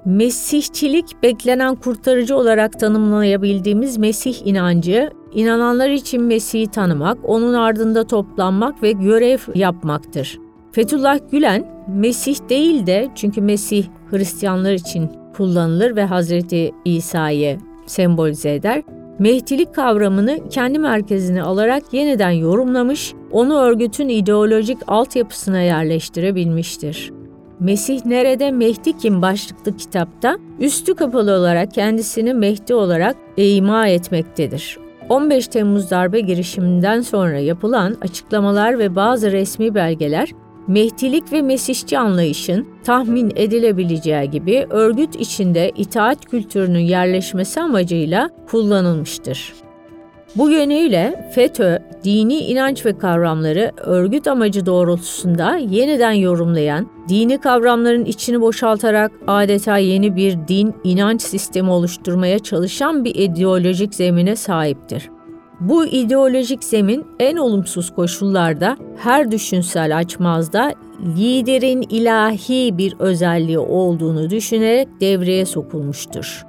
Mesihçilik 0.06 1.24
beklenen 1.24 1.76
kurtarıcı 1.76 2.38
olarak 2.38 2.80
tanımlayabildiğimiz 2.80 3.98
Mesih 3.98 4.48
inancı, 4.48 5.10
inananlar 5.34 5.90
için 5.90 6.24
Mesih'i 6.24 6.68
tanımak, 6.68 7.18
onun 7.24 7.54
ardında 7.54 8.08
toplanmak 8.08 8.84
ve 8.84 8.92
görev 8.92 9.40
yapmaktır. 9.56 10.40
Fethullah 10.72 11.20
Gülen 11.32 11.68
Mesih 11.88 12.36
değil 12.50 12.88
de 12.88 13.10
çünkü 13.16 13.42
Mesih 13.42 13.86
Hristiyanlar 14.12 14.74
için 14.74 15.10
kullanılır 15.38 15.96
ve 15.96 16.06
Hazreti 16.06 16.72
İsa'yı 16.86 17.58
sembolize 17.86 18.54
eder. 18.54 18.84
Mehdilik 19.20 19.76
kavramını 19.76 20.50
kendi 20.50 20.80
merkezine 20.80 21.44
alarak 21.44 21.84
yeniden 21.94 22.32
yorumlamış, 22.32 23.14
onu 23.32 23.60
örgütün 23.60 24.10
ideolojik 24.10 24.78
altyapısına 24.88 25.60
yerleştirebilmiştir. 25.60 27.14
Mesih 27.60 28.06
Nerede 28.06 28.52
Mehdi 28.52 28.98
Kim 28.98 29.22
başlıklı 29.22 29.78
kitapta 29.78 30.38
üstü 30.60 30.96
kapalı 30.96 31.32
olarak 31.32 31.72
kendisini 31.74 32.34
Mehdi 32.34 32.74
olarak 32.74 33.16
ima 33.38 33.88
etmektedir. 33.88 34.80
15 35.10 35.48
Temmuz 35.48 35.92
darbe 35.92 36.20
girişiminden 36.20 37.02
sonra 37.02 37.40
yapılan 37.40 37.96
açıklamalar 38.02 38.80
ve 38.80 38.96
bazı 38.96 39.32
resmi 39.32 39.76
belgeler 39.76 40.30
Mehdilik 40.68 41.32
ve 41.32 41.42
Mesihçi 41.42 42.00
anlayışın 42.00 42.68
tahmin 42.84 43.32
edilebileceği 43.36 44.30
gibi 44.30 44.68
örgüt 44.70 45.16
içinde 45.16 45.72
itaat 45.76 46.26
kültürünün 46.26 46.80
yerleşmesi 46.80 47.62
amacıyla 47.62 48.30
kullanılmıştır. 48.52 49.54
Bu 50.36 50.52
yönüyle 50.52 51.32
FETÖ, 51.36 51.80
dini 52.04 52.38
inanç 52.38 52.86
ve 52.86 52.98
kavramları 52.98 53.72
örgüt 53.78 54.28
amacı 54.28 54.66
doğrultusunda 54.66 55.56
yeniden 55.56 56.12
yorumlayan, 56.12 56.90
dini 57.10 57.38
kavramların 57.38 58.06
içini 58.06 58.42
boşaltarak 58.42 59.12
adeta 59.28 59.78
yeni 59.78 60.16
bir 60.16 60.38
din 60.48 60.74
inanç 60.84 61.22
sistemi 61.22 61.70
oluşturmaya 61.70 62.40
çalışan 62.40 63.06
bir 63.06 63.16
ideolojik 63.16 63.96
zemine 63.96 64.36
sahiptir. 64.36 65.10
Bu 65.60 65.86
ideolojik 65.86 66.64
zemin 66.64 67.06
en 67.20 67.38
olumsuz 67.38 67.96
koşullarda 67.96 68.78
her 68.98 69.32
düşünsel 69.32 69.98
açmazda 69.98 70.74
liderin 71.18 71.86
ilahi 71.90 72.78
bir 72.78 72.96
özelliği 73.00 73.60
olduğunu 73.60 74.30
düşünerek 74.30 74.88
devreye 75.02 75.46
sokulmuştur. 75.46 76.46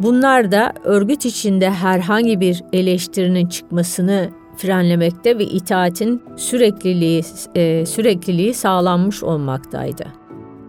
Bunlar 0.00 0.52
da 0.52 0.72
örgüt 0.84 1.24
içinde 1.24 1.70
herhangi 1.70 2.40
bir 2.40 2.62
eleştirinin 2.72 3.46
çıkmasını 3.46 4.28
frenlemekte 4.56 5.38
ve 5.38 5.44
itaatin 5.44 6.22
sürekliliği 6.36 7.22
e, 7.54 7.86
sürekliliği 7.86 8.54
sağlanmış 8.54 9.22
olmaktaydı. 9.22 10.04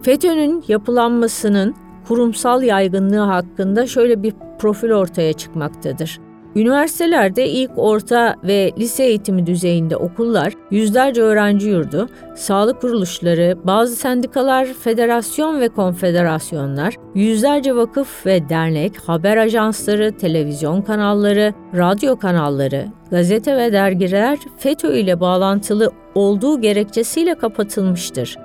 FETÖ'nün 0.02 0.64
yapılanmasının 0.68 1.74
kurumsal 2.08 2.62
yaygınlığı 2.62 3.18
hakkında 3.18 3.86
şöyle 3.86 4.22
bir 4.22 4.34
profil 4.58 4.90
ortaya 4.90 5.32
çıkmaktadır. 5.32 6.20
Üniversitelerde 6.56 7.48
ilk 7.48 7.70
orta 7.76 8.36
ve 8.44 8.72
lise 8.78 9.04
eğitimi 9.04 9.46
düzeyinde 9.46 9.96
okullar, 9.96 10.52
yüzlerce 10.70 11.22
öğrenci 11.22 11.68
yurdu, 11.68 12.08
sağlık 12.34 12.80
kuruluşları, 12.80 13.58
bazı 13.64 13.96
sendikalar, 13.96 14.66
federasyon 14.66 15.60
ve 15.60 15.68
konfederasyonlar, 15.68 16.94
yüzlerce 17.14 17.76
vakıf 17.76 18.26
ve 18.26 18.48
dernek, 18.48 18.96
haber 18.96 19.36
ajansları, 19.36 20.12
televizyon 20.12 20.82
kanalları, 20.82 21.54
radyo 21.76 22.16
kanalları, 22.16 22.86
gazete 23.10 23.56
ve 23.56 23.72
dergiler 23.72 24.38
FETÖ 24.58 24.96
ile 24.96 25.20
bağlantılı 25.20 25.90
olduğu 26.14 26.60
gerekçesiyle 26.60 27.34
kapatılmıştır. 27.34 28.36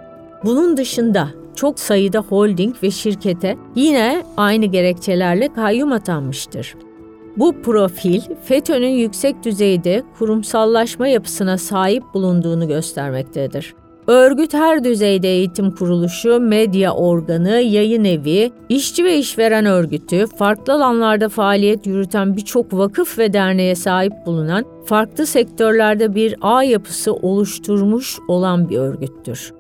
Bunun 0.44 0.78
dışında 0.78 1.28
çok 1.56 1.80
sayıda 1.80 2.20
holding 2.20 2.76
ve 2.84 2.92
şirkete 2.92 3.58
yine 3.76 4.24
aynı 4.38 4.66
gerekçelerle 4.66 5.54
kayyum 5.54 5.92
atanmıştır. 5.92 6.76
Bu 7.38 7.62
profil 7.62 8.22
FETÖ'nün 8.44 8.88
yüksek 8.88 9.44
düzeyde 9.44 10.04
kurumsallaşma 10.20 11.08
yapısına 11.08 11.58
sahip 11.58 12.04
bulunduğunu 12.14 12.68
göstermektedir. 12.68 13.76
Örgüt 14.08 14.54
her 14.54 14.84
düzeyde 14.84 15.28
eğitim 15.28 15.72
kuruluşu, 15.72 16.40
medya 16.40 16.94
organı, 16.94 17.50
yayın 17.50 18.04
evi, 18.04 18.52
işçi 18.70 19.04
ve 19.04 19.18
işveren 19.18 19.66
örgütü, 19.66 20.28
farklı 20.28 20.74
alanlarda 20.74 21.30
faaliyet 21.30 21.88
yürüten 21.88 22.38
birçok 22.38 22.74
vakıf 22.74 23.20
ve 23.20 23.34
derneğe 23.34 23.76
sahip 23.76 24.14
bulunan, 24.26 24.66
farklı 24.86 25.26
sektörlerde 25.26 26.16
bir 26.16 26.36
ağ 26.42 26.64
yapısı 26.64 27.14
oluşturmuş 27.14 28.18
olan 28.28 28.70
bir 28.70 28.78
örgüttür. 28.78 29.57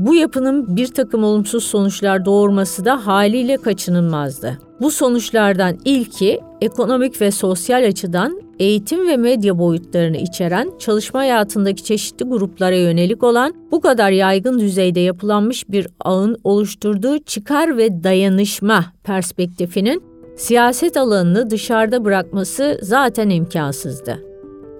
Bu 0.00 0.14
yapının 0.14 0.76
bir 0.76 0.86
takım 0.86 1.24
olumsuz 1.24 1.64
sonuçlar 1.64 2.24
doğurması 2.24 2.84
da 2.84 3.06
haliyle 3.06 3.56
kaçınılmazdı. 3.56 4.58
Bu 4.80 4.90
sonuçlardan 4.90 5.78
ilki 5.84 6.40
ekonomik 6.60 7.20
ve 7.20 7.30
sosyal 7.30 7.88
açıdan 7.88 8.42
eğitim 8.58 9.08
ve 9.08 9.16
medya 9.16 9.58
boyutlarını 9.58 10.16
içeren 10.16 10.70
çalışma 10.78 11.20
hayatındaki 11.20 11.84
çeşitli 11.84 12.24
gruplara 12.24 12.76
yönelik 12.76 13.22
olan 13.22 13.54
bu 13.70 13.80
kadar 13.80 14.10
yaygın 14.10 14.58
düzeyde 14.58 15.00
yapılanmış 15.00 15.68
bir 15.68 15.86
ağın 16.00 16.36
oluşturduğu 16.44 17.18
çıkar 17.18 17.76
ve 17.76 18.04
dayanışma 18.04 18.84
perspektifinin 19.04 20.02
siyaset 20.36 20.96
alanını 20.96 21.50
dışarıda 21.50 22.04
bırakması 22.04 22.78
zaten 22.82 23.28
imkansızdı. 23.28 24.29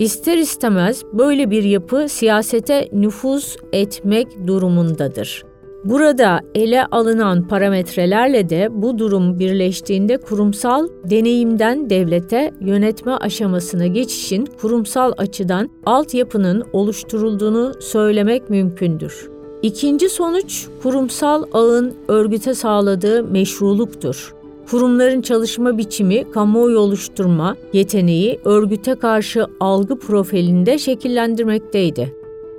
İster 0.01 0.39
istemez 0.39 1.05
böyle 1.13 1.51
bir 1.51 1.65
yapı 1.65 2.09
siyasete 2.09 2.89
nüfuz 2.93 3.57
etmek 3.73 4.47
durumundadır. 4.47 5.45
Burada 5.85 6.41
ele 6.55 6.87
alınan 6.87 7.49
parametrelerle 7.49 8.49
de 8.51 8.69
bu 8.73 8.99
durum 8.99 9.39
birleştiğinde 9.39 10.17
kurumsal 10.17 10.89
deneyimden 11.05 11.91
devlete 11.91 12.51
yönetme 12.61 13.13
aşamasına 13.13 13.87
geçişin 13.87 14.47
kurumsal 14.61 15.13
açıdan 15.17 15.71
altyapının 15.87 16.65
oluşturulduğunu 16.73 17.73
söylemek 17.81 18.51
mümkündür. 18.51 19.31
İkinci 19.63 20.09
sonuç 20.09 20.67
kurumsal 20.83 21.45
ağın 21.53 21.95
örgüte 22.09 22.55
sağladığı 22.55 23.25
meşruluktur. 23.25 24.40
Kurumların 24.71 25.23
çalışma 25.23 25.79
biçimi, 25.79 26.31
kamuoyu 26.31 26.79
oluşturma 26.79 27.57
yeteneği 27.73 28.41
örgüte 28.45 28.95
karşı 28.95 29.47
algı 29.61 29.99
profilinde 29.99 30.79
şekillendirmekteydi. 30.79 32.15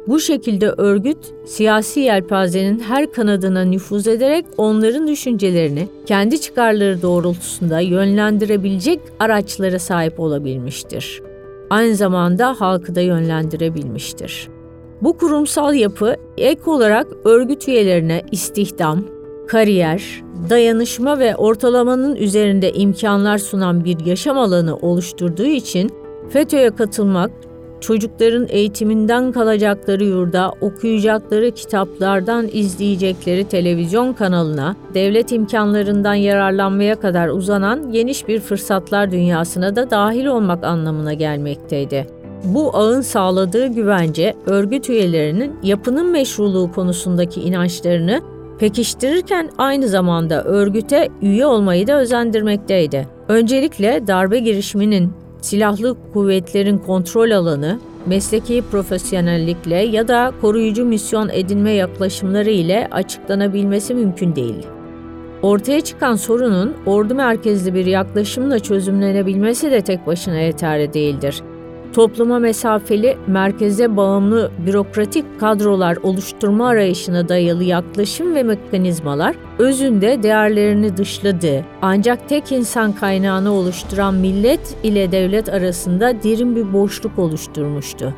Bu 0.07 0.19
şekilde 0.19 0.69
örgüt 0.69 1.17
siyasi 1.45 1.99
yelpazenin 1.99 2.79
her 2.79 3.11
kanadına 3.11 3.63
nüfuz 3.63 4.07
ederek 4.07 4.45
onların 4.57 5.07
düşüncelerini 5.07 5.87
kendi 6.05 6.41
çıkarları 6.41 7.01
doğrultusunda 7.01 7.79
yönlendirebilecek 7.79 8.99
araçlara 9.19 9.79
sahip 9.79 10.19
olabilmiştir. 10.19 11.21
Aynı 11.69 11.95
zamanda 11.95 12.55
halkı 12.61 12.95
da 12.95 13.01
yönlendirebilmiştir. 13.01 14.49
Bu 15.01 15.17
kurumsal 15.17 15.73
yapı 15.73 16.15
ek 16.37 16.61
olarak 16.65 17.07
örgüt 17.25 17.67
üyelerine 17.67 18.21
istihdam, 18.31 19.03
kariyer, 19.47 20.21
dayanışma 20.49 21.19
ve 21.19 21.35
ortalamanın 21.35 22.15
üzerinde 22.15 22.73
imkanlar 22.73 23.37
sunan 23.37 23.85
bir 23.85 24.05
yaşam 24.05 24.37
alanı 24.37 24.75
oluşturduğu 24.75 25.45
için 25.45 25.91
FETÖ'ye 26.29 26.69
katılmak, 26.69 27.31
çocukların 27.81 28.47
eğitiminden 28.49 29.31
kalacakları 29.31 30.03
yurda, 30.03 30.51
okuyacakları 30.61 31.51
kitaplardan 31.51 32.49
izleyecekleri 32.53 33.43
televizyon 33.43 34.13
kanalına, 34.13 34.75
devlet 34.93 35.31
imkanlarından 35.31 36.13
yararlanmaya 36.13 36.99
kadar 36.99 37.27
uzanan 37.27 37.91
geniş 37.91 38.27
bir 38.27 38.39
fırsatlar 38.39 39.11
dünyasına 39.11 39.75
da 39.75 39.89
dahil 39.89 40.25
olmak 40.25 40.63
anlamına 40.63 41.13
gelmekteydi. 41.13 42.07
Bu 42.43 42.77
ağın 42.77 43.01
sağladığı 43.01 43.67
güvence, 43.67 44.33
örgüt 44.45 44.89
üyelerinin 44.89 45.55
yapının 45.63 46.11
meşruluğu 46.11 46.71
konusundaki 46.71 47.41
inançlarını 47.41 48.21
pekiştirirken 48.61 49.49
aynı 49.57 49.87
zamanda 49.87 50.43
örgüte 50.43 51.09
üye 51.21 51.45
olmayı 51.45 51.87
da 51.87 51.99
özendirmekteydi. 51.99 53.07
Öncelikle 53.27 54.07
darbe 54.07 54.39
girişiminin 54.39 55.13
silahlı 55.41 55.97
kuvvetlerin 56.13 56.77
kontrol 56.77 57.31
alanı, 57.31 57.79
mesleki 58.05 58.63
profesyonellikle 58.71 59.75
ya 59.75 60.07
da 60.07 60.33
koruyucu 60.41 60.85
misyon 60.85 61.29
edinme 61.29 61.71
yaklaşımları 61.71 62.49
ile 62.49 62.87
açıklanabilmesi 62.91 63.93
mümkün 63.93 64.35
değil. 64.35 64.67
Ortaya 65.41 65.81
çıkan 65.81 66.15
sorunun 66.15 66.73
ordu 66.85 67.15
merkezli 67.15 67.73
bir 67.73 67.85
yaklaşımla 67.85 68.59
çözümlenebilmesi 68.59 69.71
de 69.71 69.81
tek 69.81 70.07
başına 70.07 70.39
yeterli 70.39 70.93
değildir 70.93 71.43
topluma 71.93 72.39
mesafeli, 72.39 73.17
merkeze 73.27 73.97
bağımlı 73.97 74.51
bürokratik 74.65 75.39
kadrolar 75.39 75.97
oluşturma 76.03 76.67
arayışına 76.67 77.29
dayalı 77.29 77.63
yaklaşım 77.63 78.35
ve 78.35 78.43
mekanizmalar 78.43 79.35
özünde 79.59 80.23
değerlerini 80.23 80.97
dışladığı 80.97 81.65
ancak 81.81 82.29
tek 82.29 82.51
insan 82.51 82.91
kaynağını 82.93 83.53
oluşturan 83.53 84.13
millet 84.13 84.77
ile 84.83 85.11
devlet 85.11 85.49
arasında 85.49 86.23
derin 86.23 86.55
bir 86.55 86.73
boşluk 86.73 87.19
oluşturmuştu. 87.19 88.13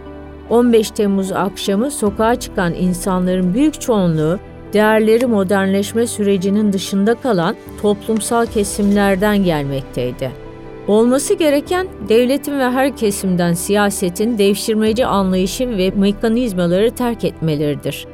15 0.49 0.91
Temmuz 0.91 1.31
akşamı 1.31 1.91
sokağa 1.91 2.35
çıkan 2.35 2.73
insanların 2.73 3.53
büyük 3.53 3.81
çoğunluğu 3.81 4.39
değerleri 4.73 5.25
modernleşme 5.25 6.07
sürecinin 6.07 6.73
dışında 6.73 7.15
kalan 7.15 7.55
toplumsal 7.81 8.45
kesimlerden 8.45 9.43
gelmekteydi. 9.43 10.42
Olması 10.87 11.33
gereken 11.33 11.87
devletin 12.09 12.59
ve 12.59 12.69
her 12.69 12.97
kesimden 12.97 13.53
siyasetin 13.53 14.37
devşirmeci 14.37 15.05
anlayışı 15.05 15.69
ve 15.69 15.91
mekanizmaları 15.91 16.91
terk 16.91 17.23
etmeleridir. 17.23 18.07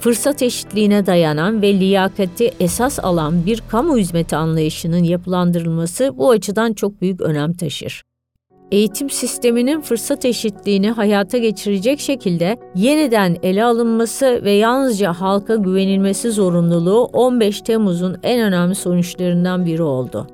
Fırsat 0.00 0.42
eşitliğine 0.42 1.06
dayanan 1.06 1.62
ve 1.62 1.74
liyakati 1.74 2.50
esas 2.60 2.98
alan 2.98 3.46
bir 3.46 3.62
kamu 3.68 3.98
hizmeti 3.98 4.36
anlayışının 4.36 5.04
yapılandırılması 5.04 6.18
bu 6.18 6.30
açıdan 6.30 6.72
çok 6.72 7.00
büyük 7.00 7.20
önem 7.20 7.52
taşır. 7.52 8.02
Eğitim 8.72 9.10
sisteminin 9.10 9.80
fırsat 9.80 10.24
eşitliğini 10.24 10.90
hayata 10.90 11.38
geçirecek 11.38 12.00
şekilde 12.00 12.56
yeniden 12.74 13.36
ele 13.42 13.64
alınması 13.64 14.40
ve 14.44 14.52
yalnızca 14.52 15.12
halka 15.12 15.56
güvenilmesi 15.56 16.30
zorunluluğu 16.30 17.04
15 17.04 17.60
Temmuz'un 17.60 18.16
en 18.22 18.40
önemli 18.40 18.74
sonuçlarından 18.74 19.66
biri 19.66 19.82
oldu. 19.82 20.26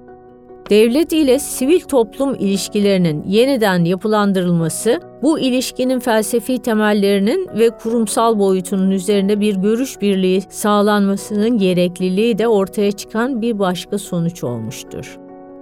Devlet 0.71 1.13
ile 1.13 1.39
sivil 1.39 1.81
toplum 1.81 2.35
ilişkilerinin 2.35 3.25
yeniden 3.27 3.85
yapılandırılması, 3.85 5.01
bu 5.23 5.39
ilişkinin 5.39 6.01
felsefi 6.01 6.59
temellerinin 6.59 7.49
ve 7.59 7.71
kurumsal 7.71 8.39
boyutunun 8.39 8.91
üzerinde 8.91 9.41
bir 9.41 9.57
görüş 9.57 10.01
birliği 10.01 10.43
sağlanmasının 10.49 11.59
gerekliliği 11.59 12.39
de 12.39 12.49
ortaya 12.49 12.93
çıkan 12.93 13.43
bir 13.43 13.59
başka 13.59 13.99
sonuç 13.99 14.45
olmuştur. 14.45 15.19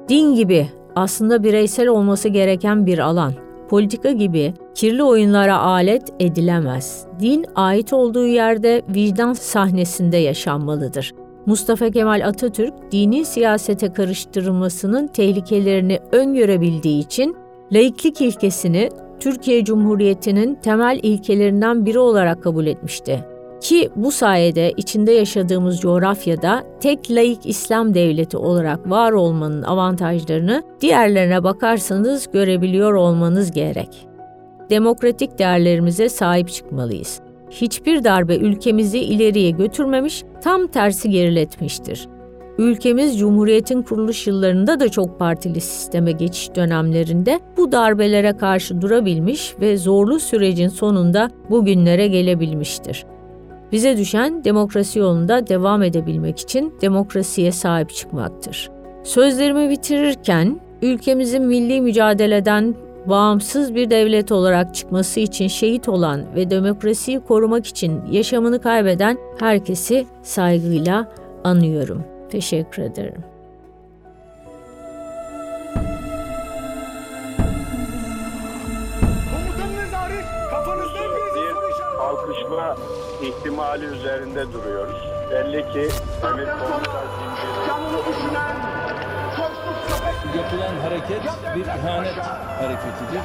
Din 0.09 0.35
gibi 0.35 0.68
aslında 0.97 1.42
bireysel 1.42 1.88
olması 1.88 2.29
gereken 2.29 2.87
bir 2.87 2.99
alan, 2.99 3.33
politika 3.68 4.12
gibi 4.12 4.55
kirli 4.75 5.03
oyunlara 5.03 5.59
alet 5.59 6.03
edilemez. 6.21 7.07
Din 7.21 7.47
ait 7.55 7.92
olduğu 7.92 8.27
yerde 8.27 8.83
vicdan 8.88 9.33
sahnesinde 9.33 10.16
yaşanmalıdır. 10.16 11.12
Mustafa 11.49 11.91
Kemal 11.91 12.27
Atatürk 12.27 12.75
dini 12.93 13.25
siyasete 13.25 13.93
karıştırılmasının 13.93 15.07
tehlikelerini 15.07 15.99
öngörebildiği 16.13 17.03
için 17.03 17.37
laiklik 17.73 18.21
ilkesini 18.21 18.89
Türkiye 19.21 19.65
Cumhuriyeti'nin 19.65 20.55
temel 20.55 21.01
ilkelerinden 21.03 21.87
biri 21.87 21.99
olarak 21.99 22.43
kabul 22.43 22.67
etmişti. 22.67 23.25
Ki 23.61 23.91
bu 23.97 24.13
sayede 24.13 24.73
içinde 24.77 25.13
yaşadığımız 25.13 25.81
coğrafyada 25.81 26.65
tek 26.81 27.11
laik 27.11 27.47
İslam 27.47 27.95
devleti 27.95 28.37
olarak 28.37 28.91
var 28.91 29.13
olmanın 29.13 29.63
avantajlarını 29.63 30.63
diğerlerine 30.81 31.45
bakarsanız 31.45 32.31
görebiliyor 32.33 32.93
olmanız 32.93 33.51
gerek. 33.51 34.07
Demokratik 34.71 35.39
değerlerimize 35.39 36.09
sahip 36.09 36.49
çıkmalıyız. 36.49 37.28
Hiçbir 37.51 38.05
darbe 38.05 38.37
ülkemizi 38.37 38.99
ileriye 38.99 39.51
götürmemiş, 39.51 40.25
tam 40.43 40.67
tersi 40.67 41.11
geriletmiştir. 41.11 42.09
Ülkemiz 42.59 43.19
Cumhuriyet'in 43.19 43.83
kuruluş 43.83 44.27
yıllarında 44.27 44.81
da 44.81 44.89
çok 44.89 45.19
partili 45.19 45.61
sisteme 45.61 46.13
geçiş 46.13 46.55
dönemlerinde 46.55 47.41
bu 47.57 47.73
darbelere 47.73 48.37
karşı 48.37 48.81
durabilmiş 48.81 49.55
ve 49.61 49.77
zorlu 49.77 50.21
sürecin 50.21 50.69
sonunda 50.69 51.31
bugünlere 51.51 52.09
gelebilmiştir. 52.09 53.05
Bize 53.73 53.97
düşen 53.97 54.45
demokrasi 54.45 54.99
yolunda 54.99 55.47
devam 55.47 55.83
edebilmek 55.83 56.39
için 56.39 56.75
demokrasiye 56.81 57.53
sahip 57.53 57.91
çıkmaktır. 57.91 58.71
Sözlerimi 59.05 59.71
bitirirken 59.71 60.61
ülkemizin 60.83 61.43
milli 61.43 61.81
mücadeleden 61.81 62.75
bağımsız 63.09 63.75
bir 63.75 63.90
devlet 63.90 64.33
olarak 64.33 64.75
çıkması 64.75 65.21
için 65.21 65.49
şehit 65.49 65.88
olan 65.88 66.35
ve 66.35 66.51
demokrasiyi 66.51 67.21
korumak 67.21 67.66
için 67.66 68.03
yaşamını 68.11 68.61
kaybeden 68.62 69.18
herkesi 69.38 70.07
saygıyla 70.23 71.12
anıyorum. 71.44 72.05
Teşekkür 72.31 72.83
ederim. 72.83 73.25
Kalkışma 81.99 82.77
ihtimali 83.23 83.85
üzerinde 83.85 84.53
duruyoruz. 84.53 85.09
Belli 85.31 85.73
ki 85.73 85.88
emir 86.23 86.47
komuta 86.47 87.03
zinciri 87.18 87.68
Yapılan 90.38 90.77
hareket 90.77 91.22
bir 91.57 91.61
ihanet 91.66 92.16
hareketidir. 92.18 93.22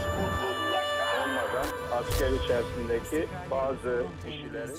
olmadan 1.22 1.66
asker 1.92 2.32
içerisindeki 2.32 3.28
bazı 3.52 4.06
kişilerin 4.26 4.76